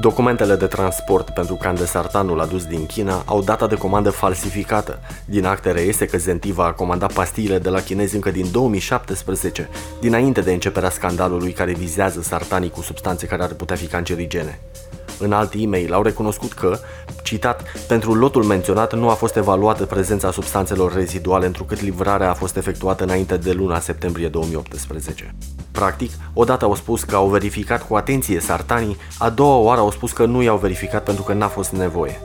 Documentele 0.00 0.54
de 0.54 0.66
transport 0.66 1.30
pentru 1.30 1.54
candesartanul 1.54 2.40
adus 2.40 2.64
din 2.64 2.86
China 2.86 3.22
au 3.26 3.42
data 3.42 3.66
de 3.66 3.74
comandă 3.74 4.10
falsificată. 4.10 5.00
Din 5.24 5.44
acte 5.44 5.70
reiese 5.70 6.06
că 6.06 6.18
Zentiva 6.18 6.66
a 6.66 6.72
comandat 6.72 7.12
pastiile 7.12 7.58
de 7.58 7.68
la 7.68 7.80
chinezi 7.80 8.14
încă 8.14 8.30
din 8.30 8.46
2017, 8.52 9.68
dinainte 10.00 10.40
de 10.40 10.52
începerea 10.52 10.90
scandalului 10.90 11.52
care 11.52 11.72
vizează 11.72 12.22
sartanii 12.22 12.70
cu 12.70 12.82
substanțe 12.82 13.26
care 13.26 13.42
ar 13.42 13.52
putea 13.52 13.76
fi 13.76 13.86
cancerigene. 13.86 14.60
În 15.18 15.32
alt 15.32 15.52
e-mail 15.56 15.92
au 15.92 16.02
recunoscut 16.02 16.52
că, 16.52 16.78
citat, 17.22 17.62
pentru 17.88 18.14
lotul 18.14 18.42
menționat 18.42 18.94
nu 18.94 19.08
a 19.08 19.14
fost 19.14 19.36
evaluată 19.36 19.86
prezența 19.86 20.30
substanțelor 20.30 20.94
reziduale 20.94 21.46
întrucât 21.46 21.80
livrarea 21.80 22.30
a 22.30 22.34
fost 22.34 22.56
efectuată 22.56 23.02
înainte 23.02 23.36
de 23.36 23.52
luna 23.52 23.78
septembrie 23.78 24.28
2018. 24.28 25.34
Practic, 25.70 26.10
odată 26.32 26.64
au 26.64 26.74
spus 26.74 27.02
că 27.02 27.16
au 27.16 27.28
verificat 27.28 27.86
cu 27.86 27.94
atenție 27.94 28.40
sartanii, 28.40 28.96
a 29.18 29.30
doua 29.30 29.56
oară 29.56 29.80
au 29.80 29.90
spus 29.90 30.12
că 30.12 30.24
nu 30.24 30.42
i-au 30.42 30.56
verificat 30.56 31.02
pentru 31.02 31.22
că 31.22 31.32
n-a 31.32 31.48
fost 31.48 31.70
nevoie. 31.70 32.20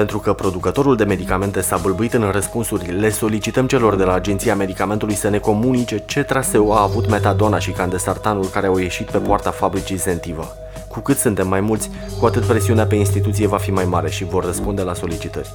Pentru 0.00 0.18
că 0.18 0.32
producătorul 0.32 0.96
de 0.96 1.04
medicamente 1.04 1.60
s-a 1.60 1.76
bâlbuit 1.76 2.14
în 2.14 2.30
răspunsuri, 2.30 2.92
le 2.92 3.10
solicităm 3.10 3.66
celor 3.66 3.96
de 3.96 4.04
la 4.04 4.12
Agenția 4.12 4.54
Medicamentului 4.54 5.14
să 5.14 5.28
ne 5.28 5.38
comunice 5.38 6.02
ce 6.06 6.22
traseu 6.22 6.72
a 6.72 6.82
avut 6.82 7.08
metadona 7.08 7.58
și 7.58 7.70
candesartanul 7.70 8.44
care 8.44 8.66
au 8.66 8.78
ieșit 8.78 9.10
pe 9.10 9.18
poarta 9.18 9.50
fabricii 9.50 9.96
Zentiva. 9.96 10.56
Cu 10.90 11.00
cât 11.00 11.16
suntem 11.16 11.48
mai 11.48 11.60
mulți, 11.60 11.90
cu 12.18 12.26
atât 12.26 12.44
presiunea 12.44 12.86
pe 12.86 12.94
instituție 12.94 13.46
va 13.46 13.56
fi 13.56 13.70
mai 13.70 13.84
mare 13.84 14.10
și 14.10 14.24
vor 14.24 14.44
răspunde 14.44 14.82
la 14.82 14.94
solicitări. 14.94 15.54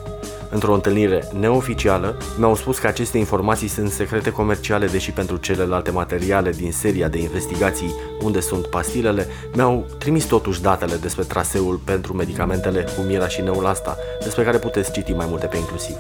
Într-o 0.50 0.74
întâlnire 0.74 1.28
neoficială, 1.40 2.18
mi-au 2.38 2.56
spus 2.56 2.78
că 2.78 2.88
aceste 2.88 3.18
informații 3.18 3.68
sunt 3.68 3.92
secrete 3.92 4.30
comerciale, 4.30 4.88
deși 4.88 5.12
pentru 5.12 5.38
celelalte 5.38 5.92
materiale 5.92 6.52
din 6.52 6.72
seria 6.72 7.08
de 7.08 7.18
investigații 7.18 7.96
unde 8.22 8.40
sunt 8.40 8.66
pastilele, 8.66 9.28
mi-au 9.56 9.86
trimis 9.98 10.26
totuși 10.26 10.62
datele 10.62 10.96
despre 10.96 11.24
traseul 11.24 11.82
pentru 11.84 12.14
medicamentele 12.14 12.82
cu 12.82 13.02
mira 13.08 13.28
și 13.28 13.42
neulasta, 13.42 13.98
despre 14.24 14.44
care 14.44 14.58
puteți 14.58 14.92
citi 14.92 15.14
mai 15.14 15.26
multe 15.30 15.46
pe 15.46 15.58
inclusiv. 15.58 15.96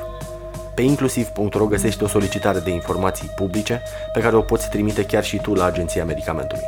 Pe 0.76 0.82
inclusiv.ro 0.82 1.65
găsești 1.65 2.04
o 2.04 2.08
solicitare 2.08 2.60
de 2.60 2.69
informații 2.69 3.32
publice 3.36 3.82
pe 4.13 4.19
care 4.19 4.36
o 4.36 4.41
poți 4.41 4.69
trimite 4.69 5.06
chiar 5.06 5.24
și 5.24 5.38
tu 5.38 5.54
la 5.54 5.65
Agenția 5.65 6.06
Medicamentului. 6.06 6.63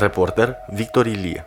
Reporter 0.00 0.56
Victor 0.66 1.06
Ilie. 1.06 1.44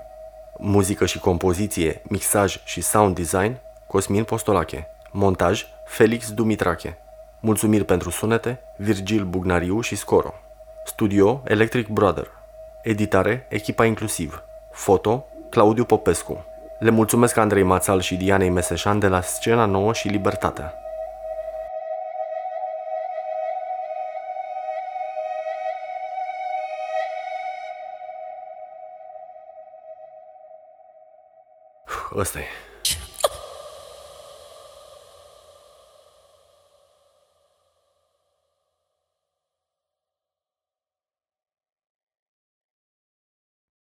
Muzică 0.58 1.06
și 1.06 1.20
compoziție, 1.20 2.02
mixaj 2.04 2.62
și 2.64 2.82
sound 2.82 3.16
design 3.16 3.60
Cosmin 3.88 4.24
Postolache. 4.24 4.88
Montaj 5.12 5.66
Felix 5.86 6.32
Dumitrache. 6.32 6.98
Mulțumiri 7.40 7.84
pentru 7.84 8.10
sunete 8.10 8.60
Virgil 8.78 9.24
Bugnariu 9.24 9.82
și 9.82 9.96
Scoro. 9.96 10.34
Studio 10.86 11.42
Electric 11.46 11.88
Brother. 11.88 12.32
Editare 12.84 13.46
Echipa 13.50 13.86
Inclusiv. 13.86 14.44
Foto 14.72 15.26
Claudiu 15.50 15.84
Popescu. 15.84 16.46
Le 16.80 16.90
mulțumesc 16.90 17.38
Andrei 17.38 17.64
Mațal 17.64 18.02
și 18.02 18.16
Dianei 18.16 18.50
Meseșan 18.50 19.00
de 19.00 19.08
la 19.08 19.22
Scena 19.22 19.66
Nouă 19.66 19.94
și 19.94 20.08
Libertatea. 20.08 20.83
Ăsta 32.16 32.40
e. 32.40 32.73